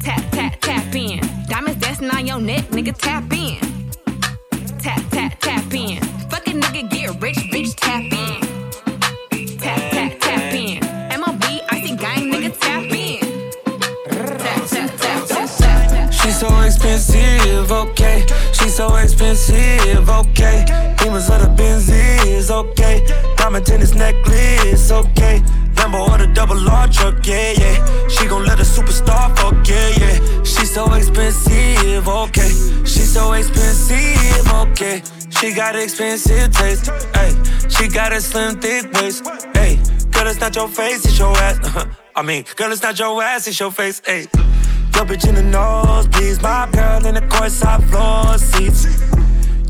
Tap, 0.00 0.22
tap, 0.30 0.60
tap 0.60 0.94
in. 0.94 1.20
Diamonds 1.48 1.80
dancing 1.80 2.10
on 2.10 2.26
your 2.26 2.40
neck, 2.40 2.64
nigga, 2.66 2.96
tap 2.96 3.32
in. 3.32 3.58
Tap, 4.78 5.02
tap, 5.10 5.38
tap 5.40 5.74
in. 5.74 6.00
Fucking 6.30 6.60
nigga, 6.60 6.88
get 6.90 7.20
rich, 7.20 7.36
bitch, 7.52 7.74
tap 7.76 8.04
in. 8.12 8.55
She's 16.36 16.46
so 16.46 16.60
expensive, 16.60 17.72
okay. 17.72 18.26
She's 18.52 18.74
so 18.74 18.94
expensive, 18.96 20.06
okay. 20.06 20.66
Demons 20.98 21.30
of 21.30 21.40
the 21.40 21.48
Benzies, 21.56 22.50
okay. 22.50 23.06
Diamond 23.38 23.64
tennis 23.64 23.94
necklace, 23.94 24.90
okay. 24.90 25.40
Lambo 25.76 26.06
or 26.06 26.18
the 26.18 26.26
double 26.34 26.58
R 26.68 26.88
truck, 26.88 27.26
yeah, 27.26 27.52
yeah. 27.52 28.08
She 28.08 28.26
gon' 28.26 28.44
let 28.44 28.60
a 28.60 28.64
superstar 28.64 29.34
fuck, 29.38 29.66
yeah, 29.66 29.88
yeah. 29.96 30.42
She's 30.44 30.74
so 30.74 30.92
expensive, 30.92 32.06
okay. 32.06 32.50
She's 32.84 33.10
so 33.10 33.32
expensive, 33.32 34.52
okay. 34.52 35.02
She 35.40 35.54
got 35.54 35.74
expensive 35.74 36.52
taste, 36.52 36.90
hey. 37.14 37.32
She 37.70 37.88
got 37.88 38.12
a 38.12 38.20
slim, 38.20 38.60
thick 38.60 38.92
waist, 38.92 39.26
hey. 39.54 39.80
Girl, 40.10 40.26
it's 40.26 40.38
not 40.40 40.54
your 40.54 40.68
face, 40.68 41.02
it's 41.06 41.18
your 41.18 41.34
ass. 41.34 41.86
I 42.14 42.20
mean, 42.20 42.44
girl, 42.56 42.72
it's 42.72 42.82
not 42.82 42.98
your 42.98 43.22
ass, 43.22 43.46
it's 43.48 43.58
your 43.58 43.70
face, 43.70 44.02
hey. 44.04 44.26
Your 44.96 45.04
bitch 45.04 45.28
in 45.28 45.34
the 45.34 45.42
nose, 45.42 46.08
please. 46.08 46.40
my 46.40 46.66
girl 46.72 47.04
in 47.04 47.16
the 47.16 47.20
courtside 47.20 47.86
floor 47.90 48.38
seats. 48.38 48.86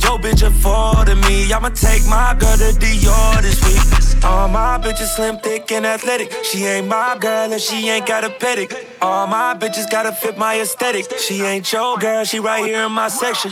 Yo, 0.00 0.18
bitch 0.18 0.46
affording 0.46 1.20
me. 1.22 1.52
I'ma 1.52 1.70
take 1.70 2.06
my 2.06 2.36
girl 2.38 2.56
to 2.56 2.70
Dior 2.78 3.42
this 3.42 3.58
week. 3.66 4.24
All 4.24 4.46
my 4.46 4.78
bitches 4.78 5.16
slim, 5.16 5.38
thick, 5.38 5.72
and 5.72 5.84
athletic. 5.84 6.32
She 6.44 6.64
ain't 6.64 6.86
my 6.86 7.18
girl 7.18 7.52
and 7.52 7.60
she 7.60 7.88
ain't 7.88 8.06
got 8.06 8.22
a 8.22 8.28
pedic. 8.28 8.72
All 9.02 9.26
my 9.26 9.56
bitches 9.58 9.90
gotta 9.90 10.12
fit 10.12 10.38
my 10.38 10.60
aesthetic. 10.60 11.18
She 11.18 11.42
ain't 11.42 11.72
your 11.72 11.98
girl, 11.98 12.24
she 12.24 12.38
right 12.38 12.64
here 12.64 12.84
in 12.86 12.92
my 12.92 13.08
section. 13.08 13.50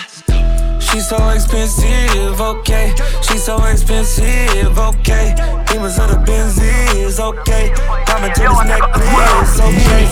She's 0.94 1.08
so 1.08 1.28
expensive, 1.30 2.40
okay. 2.40 2.94
She's 3.20 3.42
so 3.42 3.58
expensive, 3.64 4.78
okay. 4.78 5.34
Demons 5.66 5.98
of 5.98 6.06
the 6.06 6.22
Benzies, 6.22 7.18
okay. 7.18 7.74
Diamond 8.06 8.34
tennis 8.36 8.62
necklace, 8.62 9.58
okay. 9.58 10.06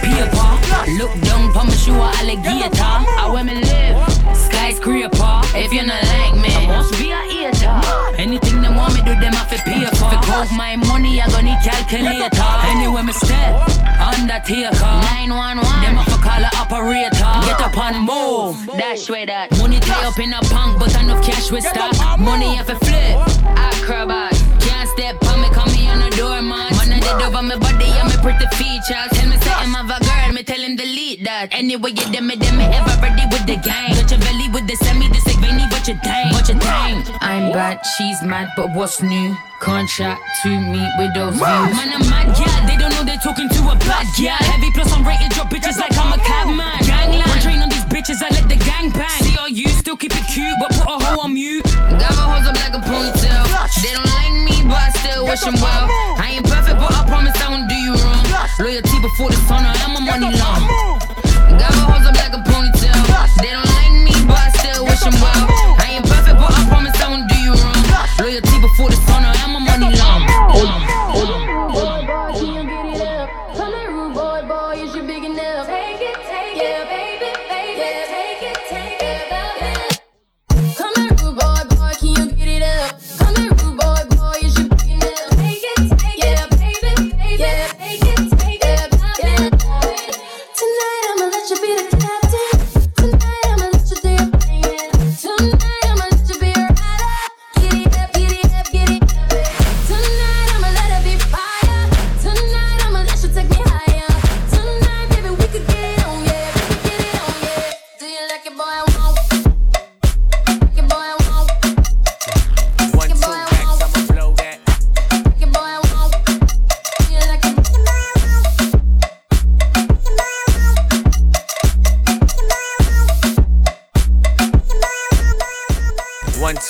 Paper, 0.00 0.56
look 0.96 1.12
down 1.20 1.52
for 1.52 1.64
my 1.68 1.74
shoe 1.76 1.92
alligator. 1.92 2.80
I 2.80 3.28
where 3.30 3.44
me 3.44 3.60
live, 3.60 4.00
skyscraper. 4.34 5.44
If 5.52 5.70
you're 5.70 5.84
not 5.84 6.02
like 6.16 6.32
me, 6.40 6.48
I 6.48 6.66
must 6.66 6.96
be 6.96 7.12
a 7.12 7.20
hater. 7.20 8.16
Anything 8.16 8.62
them 8.62 8.76
want 8.76 8.94
me 8.94 9.02
do, 9.02 9.12
them 9.20 9.34
have 9.34 9.50
to 9.50 9.58
pay 9.68 9.84
for. 9.84 10.16
If 10.16 10.22
count 10.24 10.48
my 10.56 10.76
money, 10.76 11.20
I 11.20 11.28
gonna 11.28 11.42
need 11.42 11.60
calculator. 11.60 12.48
Anywhere 12.72 13.04
me 13.04 13.12
step, 13.12 13.68
undertaker. 14.00 14.80
911, 15.28 15.60
them 15.84 16.09
have 16.52 16.68
to 16.68 16.74
call 16.74 16.82
a 16.82 16.84
operator. 16.84 17.10
Get 17.46 17.60
up 17.60 17.78
and 17.78 18.06
move, 18.06 18.66
dash 18.78 19.08
way 19.08 19.24
that. 19.26 19.50
Money 19.58 19.80
tie 19.80 20.06
up 20.06 20.18
in 20.18 20.32
a 20.32 20.40
bank, 20.48 20.78
but 20.78 20.94
enough 21.00 21.24
cash 21.24 21.50
with 21.50 21.64
stock. 21.64 22.18
Money 22.18 22.54
have 22.56 22.66
to 22.66 22.76
flip, 22.76 23.16
acrobat. 23.56 24.32
Can't 24.60 24.88
step 24.90 25.22
on 25.24 25.40
me, 25.40 25.48
call 25.50 25.66
me 25.66 25.88
on 25.88 26.00
the 26.00 26.10
door, 26.16 26.42
man. 26.42 26.70
Man, 26.76 26.92
I 26.92 27.04
head 27.04 27.22
over 27.22 27.42
my 27.42 27.56
body, 27.56 27.86
and 27.86 28.08
me 28.08 28.16
pretty 28.22 28.46
features. 28.56 29.10
Tell 29.12 29.28
me 29.28 29.36
something 29.38 29.74
of 29.74 29.90
a 29.90 29.98
girl, 30.00 30.09
me 30.40 30.44
tell 30.44 30.60
him 30.60 30.76
delete 30.76 31.24
that. 31.24 31.52
Anyway, 31.52 31.90
you 31.90 32.06
dem 32.12 32.26
me, 32.26 32.36
dem 32.36 32.56
me 32.56 32.64
ever 32.64 32.96
ready 33.02 33.24
with 33.28 33.44
the 33.44 33.56
gang. 33.60 33.92
Got 33.92 34.10
your 34.10 34.20
belly 34.20 34.48
with 34.48 34.66
the 34.66 34.76
semi, 34.76 35.08
this 35.08 35.26
like 35.26 35.36
veiny, 35.36 35.68
what 35.68 35.84
you 35.86 35.96
think? 36.00 36.32
What 36.32 36.48
you 36.48 36.56
think? 36.56 37.04
I'm 37.20 37.52
bad, 37.52 37.84
she's 37.84 38.22
mad, 38.22 38.48
but 38.56 38.72
what's 38.72 39.02
new? 39.02 39.36
Contract 39.60 40.22
to 40.42 40.48
meet 40.48 40.88
with 40.96 41.12
those 41.12 41.36
views. 41.36 41.72
Man, 41.76 41.92
I'm 41.92 42.08
mad, 42.08 42.32
yeah. 42.40 42.66
They 42.66 42.76
don't 42.80 42.92
know 42.96 43.04
they're 43.04 43.20
talking 43.20 43.48
to 43.50 43.60
a 43.68 43.76
bad 43.84 44.06
yeah. 44.18 44.40
Heavy 44.40 44.70
plus 44.72 44.90
I'm 44.92 45.04
rated, 45.04 45.30
drop 45.32 45.50
bitches 45.50 45.76
like 45.76 45.92
I'm 45.98 46.16
a 46.16 46.22
cabman. 46.24 46.89
Bitches, 48.00 48.22
I 48.22 48.30
let 48.32 48.48
the 48.48 48.56
gang 48.56 48.90
bang. 48.90 49.20
See 49.20 49.36
all 49.36 49.48
you 49.48 49.68
still 49.68 49.96
keep 49.96 50.12
it 50.16 50.24
cute, 50.32 50.56
but 50.58 50.70
put 50.72 50.88
a 50.88 50.96
hoe 51.04 51.20
on 51.20 51.34
mute. 51.34 51.64
Got 52.00 52.16
my 52.16 52.24
hoes 52.32 52.46
up 52.48 52.56
like 52.56 52.72
a 52.72 52.80
ponytail. 52.80 53.44
They 53.82 53.92
don't 53.92 54.08
like 54.16 54.32
me, 54.32 54.56
but 54.64 54.80
I 54.80 54.90
still 54.96 55.24
wish 55.28 55.40
them 55.40 55.54
well. 55.60 55.84
I 56.16 56.36
ain't 56.36 56.46
perfect, 56.46 56.80
but 56.80 56.92
I 56.92 57.04
promise 57.06 57.36
I 57.36 57.48
won't 57.52 57.68
do 57.68 57.76
you 57.76 57.94
wrong. 58.00 58.24
Loyalty 58.58 58.96
before 59.04 59.28
the 59.28 59.40
sun, 59.44 59.64
I 59.64 59.74
am 59.84 59.96
a 59.96 60.00
money 60.00 60.32
long. 60.32 60.62
Got 61.60 61.72
my 61.76 61.84
hoes 61.92 62.06
up 62.08 62.16
like 62.16 62.32
a 62.32 62.40
ponytail. 62.40 63.00
They 63.42 63.52
don't 63.52 63.68
like 63.76 63.92
me, 63.92 64.14
but 64.24 64.38
I 64.38 64.48
still 64.56 64.84
wish 64.84 65.00
them 65.04 65.16
well. 65.20 65.44
I 65.76 66.00
ain't 66.00 66.06
perfect, 66.08 66.36
but 66.40 66.50
I 66.56 66.60
promise 66.72 66.96
I 67.04 67.08
won't 67.12 67.28
do 67.28 67.36
you 67.36 67.52
wrong. 67.52 67.84
Loyalty 68.16 68.56
before 68.64 68.88
the 68.88 68.98
sun, 69.04 69.24
I 69.28 69.34
am 69.44 69.56
a 69.56 69.60
money 69.60 69.92
long. 70.00 70.09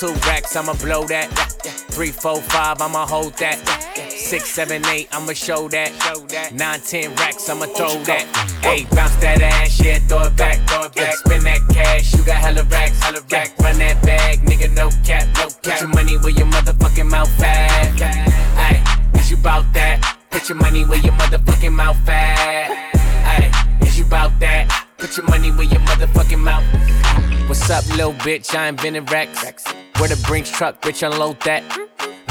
Two 0.01 0.14
racks, 0.26 0.57
I'ma 0.57 0.72
blow 0.80 1.05
that. 1.09 1.28
Three, 1.92 2.11
four, 2.11 2.40
five, 2.40 2.80
I'ma 2.80 3.05
hold 3.05 3.34
that. 3.34 3.59
Six, 4.09 4.48
seven, 4.48 4.82
eight, 4.86 5.09
I'ma 5.12 5.34
show 5.34 5.68
that. 5.68 5.92
Nine, 6.55 6.80
ten 6.80 7.14
racks, 7.16 7.51
I'ma 7.51 7.66
throw 7.66 8.03
that. 8.05 8.24
Hey, 8.62 8.86
bounce 8.96 9.14
that 9.16 9.42
ass, 9.42 9.78
yeah, 9.84 9.98
throw 10.09 10.22
it 10.22 10.36
back, 10.36 10.57
throw 10.70 10.84
it 10.84 10.94
back. 10.94 11.16
Spin 11.16 11.44
that 11.44 11.61
cash, 11.68 12.14
you 12.14 12.24
got 12.24 12.36
hella 12.36 12.62
racks, 12.64 12.98
hella 13.03 13.20
rack. 13.30 13.59
Run 13.59 13.76
that 13.78 14.03
bag, 14.03 14.40
nigga, 14.40 14.74
no 14.74 14.88
cap, 15.05 15.26
no 15.36 15.48
cap. 15.48 15.62
Put 15.62 15.80
your 15.80 15.90
money 15.90 16.16
where 16.16 16.32
your 16.32 16.46
motherfucking 16.46 17.11
mouth 17.11 17.42
at. 17.42 18.01
Hey, 18.57 19.20
is 19.20 19.30
you 19.30 19.36
bout 19.36 19.70
that? 19.74 20.16
Put 20.30 20.48
your 20.48 20.57
money 20.57 20.86
where 20.86 21.01
your 21.01 21.12
motherfucking 21.12 21.74
mouth 21.74 22.09
at. 22.09 22.96
Hey, 23.28 23.86
is 23.86 23.98
you 23.98 24.07
bout 24.07 24.32
that? 24.40 24.86
Put 24.96 25.18
your 25.18 25.26
money 25.26 25.51
where 25.51 25.68
your 25.68 25.80
motherfucking 25.80 26.38
mouth. 26.38 27.29
What's 27.51 27.68
up, 27.68 27.84
little 27.88 28.12
bitch? 28.12 28.55
I 28.55 28.68
invented 28.68 29.11
Rex. 29.11 29.64
Where 29.98 30.09
the 30.09 30.24
Brinks 30.28 30.53
truck, 30.53 30.80
bitch, 30.80 31.05
unload 31.05 31.40
that. 31.40 31.64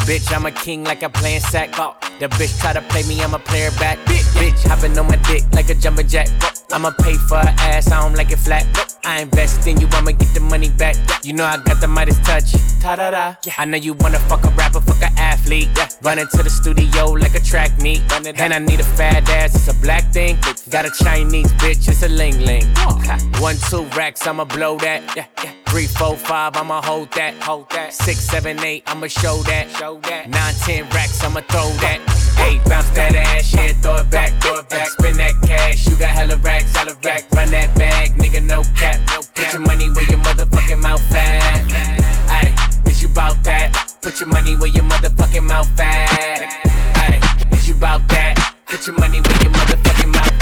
Bitch, 0.07 0.33
I'm 0.35 0.45
a 0.45 0.51
king 0.51 0.83
like 0.83 1.03
I'm 1.03 1.11
playing 1.11 1.41
sack. 1.41 1.77
Uh, 1.77 1.93
the 2.19 2.27
bitch 2.27 2.59
try 2.59 2.73
to 2.73 2.81
play 2.81 3.03
me, 3.03 3.21
I'ma 3.21 3.37
play 3.37 3.61
her 3.61 3.79
back. 3.79 3.97
Bitch, 4.39 4.67
hopping 4.67 4.97
on 4.97 5.07
my 5.07 5.17
dick 5.27 5.43
like 5.53 5.69
a 5.69 5.75
jumper 5.75 6.03
jack. 6.03 6.27
I'ma 6.71 6.91
pay 7.01 7.15
for 7.15 7.37
her 7.37 7.55
ass, 7.59 7.91
I 7.91 8.01
don't 8.01 8.15
like 8.15 8.31
it 8.31 8.39
flat. 8.39 8.65
I 9.05 9.21
invest 9.21 9.65
in 9.67 9.79
you, 9.79 9.87
I'ma 9.91 10.11
get 10.11 10.33
the 10.33 10.39
money 10.39 10.69
back. 10.69 10.95
You 11.23 11.33
know 11.33 11.45
I 11.45 11.57
got 11.57 11.81
the 11.81 11.87
Midas 11.87 12.19
touch. 12.19 12.51
Ta 12.81 12.95
da 12.95 13.11
da. 13.11 13.35
I 13.57 13.65
know 13.65 13.77
you 13.77 13.93
wanna 13.93 14.19
fuck 14.19 14.43
a 14.43 14.49
rapper, 14.49 14.81
fuck 14.81 15.01
a 15.01 15.11
athlete. 15.19 15.69
Running 16.01 16.27
to 16.27 16.43
the 16.43 16.49
studio 16.49 17.05
like 17.11 17.35
a 17.35 17.39
track 17.39 17.79
meet. 17.81 18.01
And 18.11 18.53
I 18.53 18.59
need 18.59 18.79
a 18.79 18.83
fat 18.83 19.29
ass, 19.29 19.55
it's 19.55 19.67
a 19.67 19.81
black 19.81 20.11
thing. 20.13 20.37
Got 20.69 20.85
a 20.85 20.91
Chinese 21.03 21.51
bitch, 21.53 21.87
it's 21.87 22.03
a 22.03 22.09
ling 22.09 22.39
ling. 22.41 22.65
One, 23.39 23.55
two 23.69 23.83
racks, 23.97 24.27
I'ma 24.27 24.45
blow 24.45 24.77
that. 24.79 25.01
Three, 25.67 25.87
four, 25.87 26.15
five, 26.15 26.55
I'ma 26.55 26.81
hold 26.81 27.11
that. 27.13 27.35
Hold 27.43 27.69
that. 27.71 27.93
Six, 27.93 28.19
seven, 28.19 28.59
eight, 28.63 28.83
I'ma 28.87 29.07
show 29.07 29.37
that. 29.43 29.67
Show 29.89 29.97
that. 30.01 30.29
Nine, 30.29 30.53
ten 30.65 30.83
racks, 30.93 31.23
I'ma 31.23 31.41
throw 31.49 31.65
that. 31.81 31.97
Eight, 32.45 32.61
bounce 32.69 32.89
that 32.91 33.15
ass, 33.15 33.51
yeah, 33.51 33.73
throw 33.81 33.95
it 33.95 34.11
back, 34.11 34.39
throw 34.39 34.59
it 34.59 34.69
back. 34.69 34.87
Spin 34.89 35.17
that 35.17 35.33
cash, 35.41 35.87
you 35.87 35.95
got 35.95 36.09
hella 36.09 36.37
racks, 36.37 36.75
hella 36.75 36.93
rack. 37.03 37.25
Run 37.33 37.49
that 37.49 37.73
bag, 37.73 38.11
nigga, 38.21 38.45
no 38.45 38.61
cap, 38.77 38.99
no. 39.09 39.21
Put 39.33 39.51
your 39.51 39.63
money 39.63 39.89
where 39.89 40.05
your 40.05 40.19
motherfucking 40.19 40.79
mouth 40.79 41.01
at. 41.11 41.65
Ayy, 42.37 42.87
is 42.87 43.01
you 43.01 43.09
bout 43.09 43.43
that? 43.45 43.95
Put 44.03 44.19
your 44.19 44.29
money 44.29 44.55
where 44.57 44.69
your 44.69 44.83
motherfucking 44.83 45.47
mouth 45.47 45.79
at. 45.79 46.45
Ayy, 46.93 47.53
is 47.53 47.67
you 47.67 47.73
bout 47.73 48.07
that? 48.09 48.37
Put 48.67 48.85
your 48.85 48.95
money 48.99 49.21
where 49.21 49.41
your 49.41 49.51
motherfucking 49.51 50.13
mouth. 50.13 50.37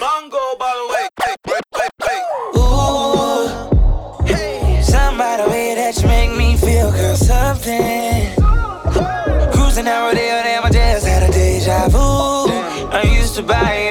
Bongo, 0.00 0.56
by 0.58 0.72
the 0.74 0.86
way. 0.90 1.06
Ooh, 2.58 3.46
hey, 4.26 4.82
way 5.48 5.74
that 5.76 5.94
you 6.02 6.08
make 6.08 6.32
me 6.36 6.56
feel, 6.56 6.90
girl, 6.90 7.14
something. 7.14 8.09
To 13.40 13.46
buy 13.46 13.90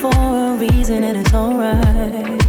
for 0.00 0.08
a 0.14 0.56
reason, 0.56 1.04
and 1.04 1.18
it's 1.18 1.34
alright. 1.34 2.40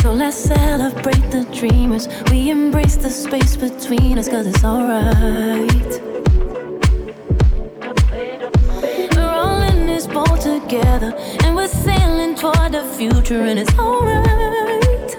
So 0.00 0.12
let's 0.12 0.36
celebrate 0.36 1.30
the 1.30 1.44
dreamers. 1.52 2.08
We 2.30 2.48
embrace 2.48 2.96
the 2.96 3.10
space 3.10 3.56
between 3.56 4.18
us, 4.18 4.28
cause 4.28 4.46
it's 4.46 4.64
alright. 4.64 6.00
We're 9.14 9.34
all 9.42 9.62
in 9.62 9.86
this 9.86 10.06
boat 10.06 10.40
together, 10.40 11.14
and 11.44 11.54
we're 11.54 11.68
sailing 11.68 12.36
toward 12.36 12.72
the 12.72 12.84
future, 12.96 13.42
and 13.42 13.58
it's 13.58 13.78
alright. 13.78 15.10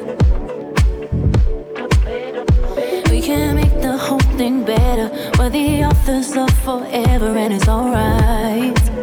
We 3.12 3.22
can 3.22 3.56
make 3.56 3.80
the 3.82 3.96
whole 3.96 4.28
thing 4.40 4.64
better. 4.64 5.12
The 5.50 5.86
authors 5.86 6.36
of 6.36 6.50
forever, 6.60 7.38
and 7.38 7.54
it's 7.54 7.70
alright. 7.70 8.97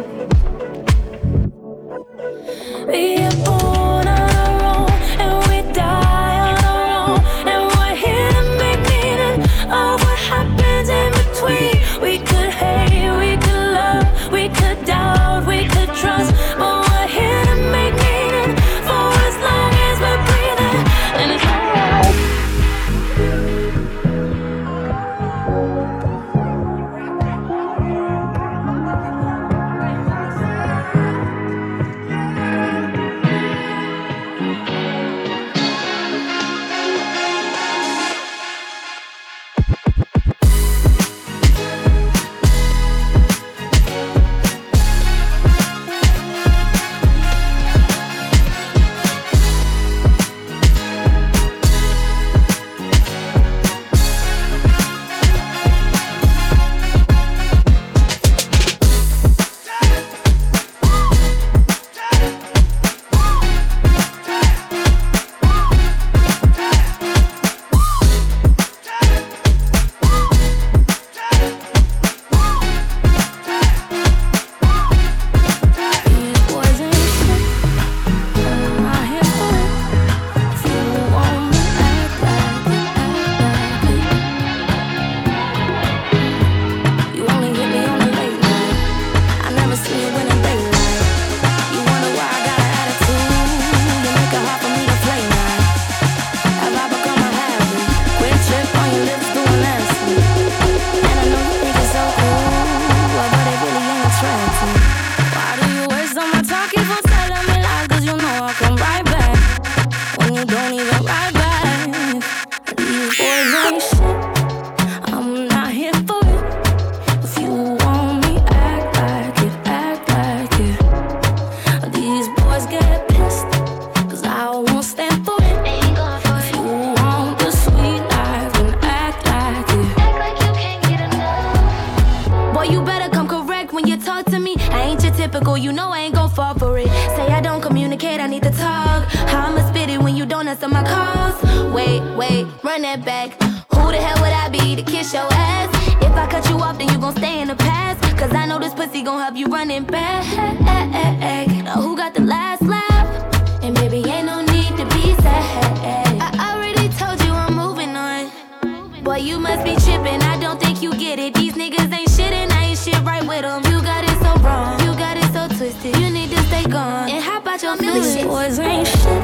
Boys 168.55 168.65
ain't 168.65 168.87
shit. 168.87 169.23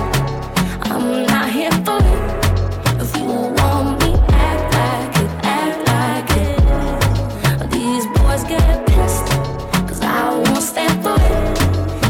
I'm 0.91 1.25
not 1.25 1.49
here 1.49 1.71
for 1.85 1.97
it. 1.97 2.21
If 3.01 3.15
you 3.17 3.25
want 3.25 3.99
me, 4.01 4.11
act 4.29 4.63
like 4.77 5.15
it, 5.23 5.31
act 5.45 5.77
like 5.91 6.31
it. 6.47 7.71
These 7.71 8.05
boys 8.17 8.43
get 8.43 8.87
pissed. 8.87 9.27
Cause 9.87 10.01
I 10.01 10.35
won't 10.35 10.63
stand 10.63 11.01
for. 11.03 11.17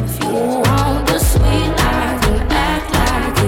If 0.03 0.19
you 0.24 0.32
want 0.65 1.07
the 1.07 1.19
sweet 1.19 1.69
life, 1.82 2.22
then 2.24 2.51
act 2.51 2.88
like 2.93 3.38
it 3.38 3.41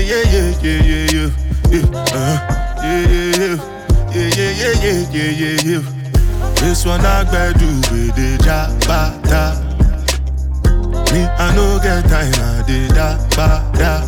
yeah, 0.00 0.22
yeah, 0.32 0.50
yeah, 0.62 0.80
yeah, 0.82 1.06
yeah, 1.12 1.16
yeah, 1.16 1.30
yeah, 1.70 1.86
uh, 2.12 2.36
yeah, 2.82 3.02
yeah, 3.10 3.56
yeah, 4.12 4.28
yeah, 4.36 4.50
yeah, 4.56 4.74
yeah, 4.82 5.00
yeah, 5.12 5.30
yeah, 5.30 5.56
yeah. 5.64 5.82
This 6.60 6.84
one 6.86 7.04
I 7.04 7.24
gbadu 7.24 7.68
with 7.90 8.14
the 8.16 8.38
jabata. 8.44 9.62
Me, 11.12 11.22
I 11.24 11.54
no 11.54 11.78
get 11.82 12.04
time, 12.08 12.32
I 12.34 12.62
did 12.66 12.90
da 12.94 13.16
ba 13.36 13.62
da. 13.78 14.04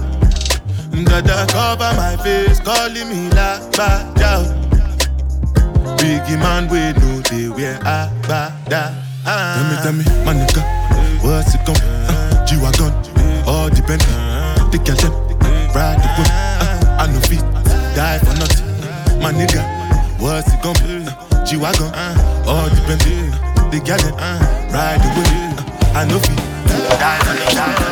Dada 1.04 1.46
cover 1.52 1.92
my 1.96 2.16
face, 2.22 2.58
calling 2.60 3.08
me 3.08 3.28
la 3.30 3.58
ba 3.76 4.04
da. 4.16 4.42
Biggie 5.96 6.38
man, 6.38 6.68
we 6.68 6.80
know 7.00 7.20
the 7.22 7.52
wear 7.56 7.76
a 7.82 8.10
ba 8.26 8.52
da. 8.68 8.92
Ah. 9.26 9.82
Tell 9.82 9.92
me, 9.92 10.04
tell 10.04 10.14
me, 10.14 10.24
my 10.24 10.34
nigga, 10.34 10.62
what's 11.22 11.54
it 11.54 11.60
come? 11.66 11.76
Uh, 12.08 12.46
G-Wagon, 12.46 12.92
all 13.46 13.68
depend. 13.68 14.00
Take 14.72 14.86
your 14.88 14.96
time. 14.96 15.27
Ride 15.74 15.98
the 16.02 16.08
whip, 16.16 16.28
ah, 16.30 17.02
I 17.02 17.06
know 17.12 17.20
fit, 17.20 17.40
die 17.94 18.18
for 18.18 18.34
nothing. 18.38 18.66
My 19.22 19.32
nigga, 19.32 19.62
what's 20.18 20.52
it 20.52 20.62
gonna 20.62 20.78
be? 20.82 21.06
Uh, 21.06 21.44
G 21.44 21.56
wagon, 21.56 21.92
all 22.46 22.68
depending. 22.70 23.30
The 23.70 23.80
gallon, 23.84 24.14
uh, 24.18 24.38
ride 24.72 25.00
the 25.02 25.08
whip, 25.16 25.28
ah, 25.94 26.00
I 26.00 26.04
know 26.06 26.18
feet, 26.18 26.36
die 26.98 27.18
for 27.20 27.34
nothing. 27.34 27.87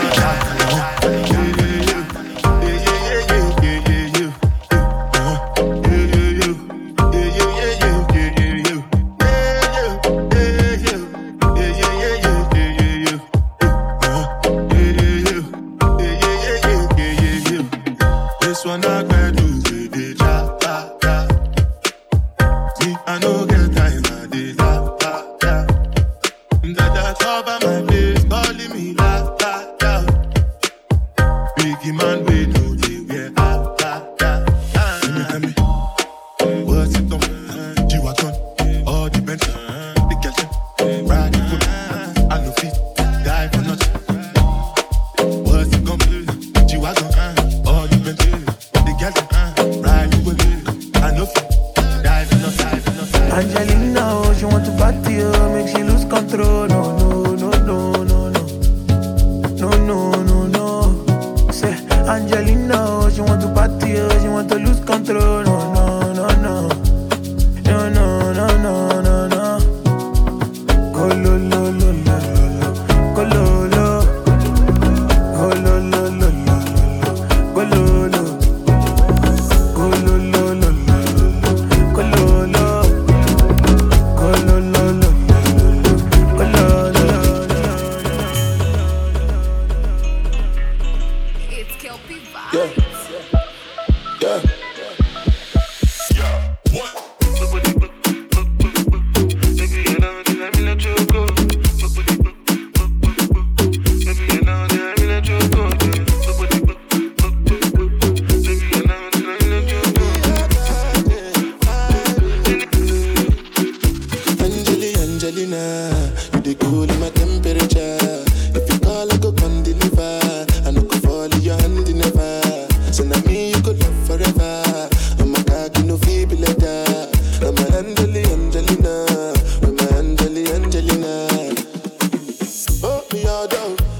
if 31.78 31.84
you 31.84 31.92
man 31.92 32.24
we 32.24 32.46
do. 32.46 32.85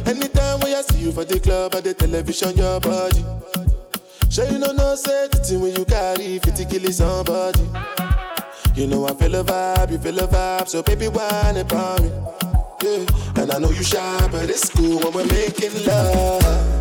Anytime 0.07 0.61
when 0.61 0.75
I 0.75 0.83
see 0.83 0.99
you 0.99 1.13
for 1.13 1.25
the 1.25 1.39
club 1.41 1.75
or 1.75 1.81
the 1.81 1.95
television, 1.95 2.57
your 2.57 2.81
body. 2.81 3.25
Sure 4.31 4.45
you 4.51 4.59
know 4.59 4.73
no 4.73 4.95
certainty 4.95 5.57
when 5.57 5.75
you 5.75 5.85
carry 5.85 6.39
50 6.39 6.65
killing 6.67 6.93
somebody. 6.93 7.63
You 8.75 8.87
know 8.87 9.07
I 9.07 9.15
feel 9.15 9.35
a 9.37 9.45
vibe, 9.45 9.93
you 9.93 9.99
feel 9.99 10.19
a 10.19 10.27
vibe, 10.27 10.69
so 10.69 10.83
baby 10.83 11.09
whine 11.09 11.57
about 11.57 12.03
me. 12.03 12.11
Yeah. 12.83 13.07
And 13.37 13.53
I 13.53 13.59
know 13.59 13.71
you 13.71 13.83
shy, 13.83 14.29
but 14.31 14.51
it's 14.51 14.69
cool 14.69 14.99
when 14.99 15.13
we're 15.13 15.27
making 15.27 15.85
love. 15.87 16.76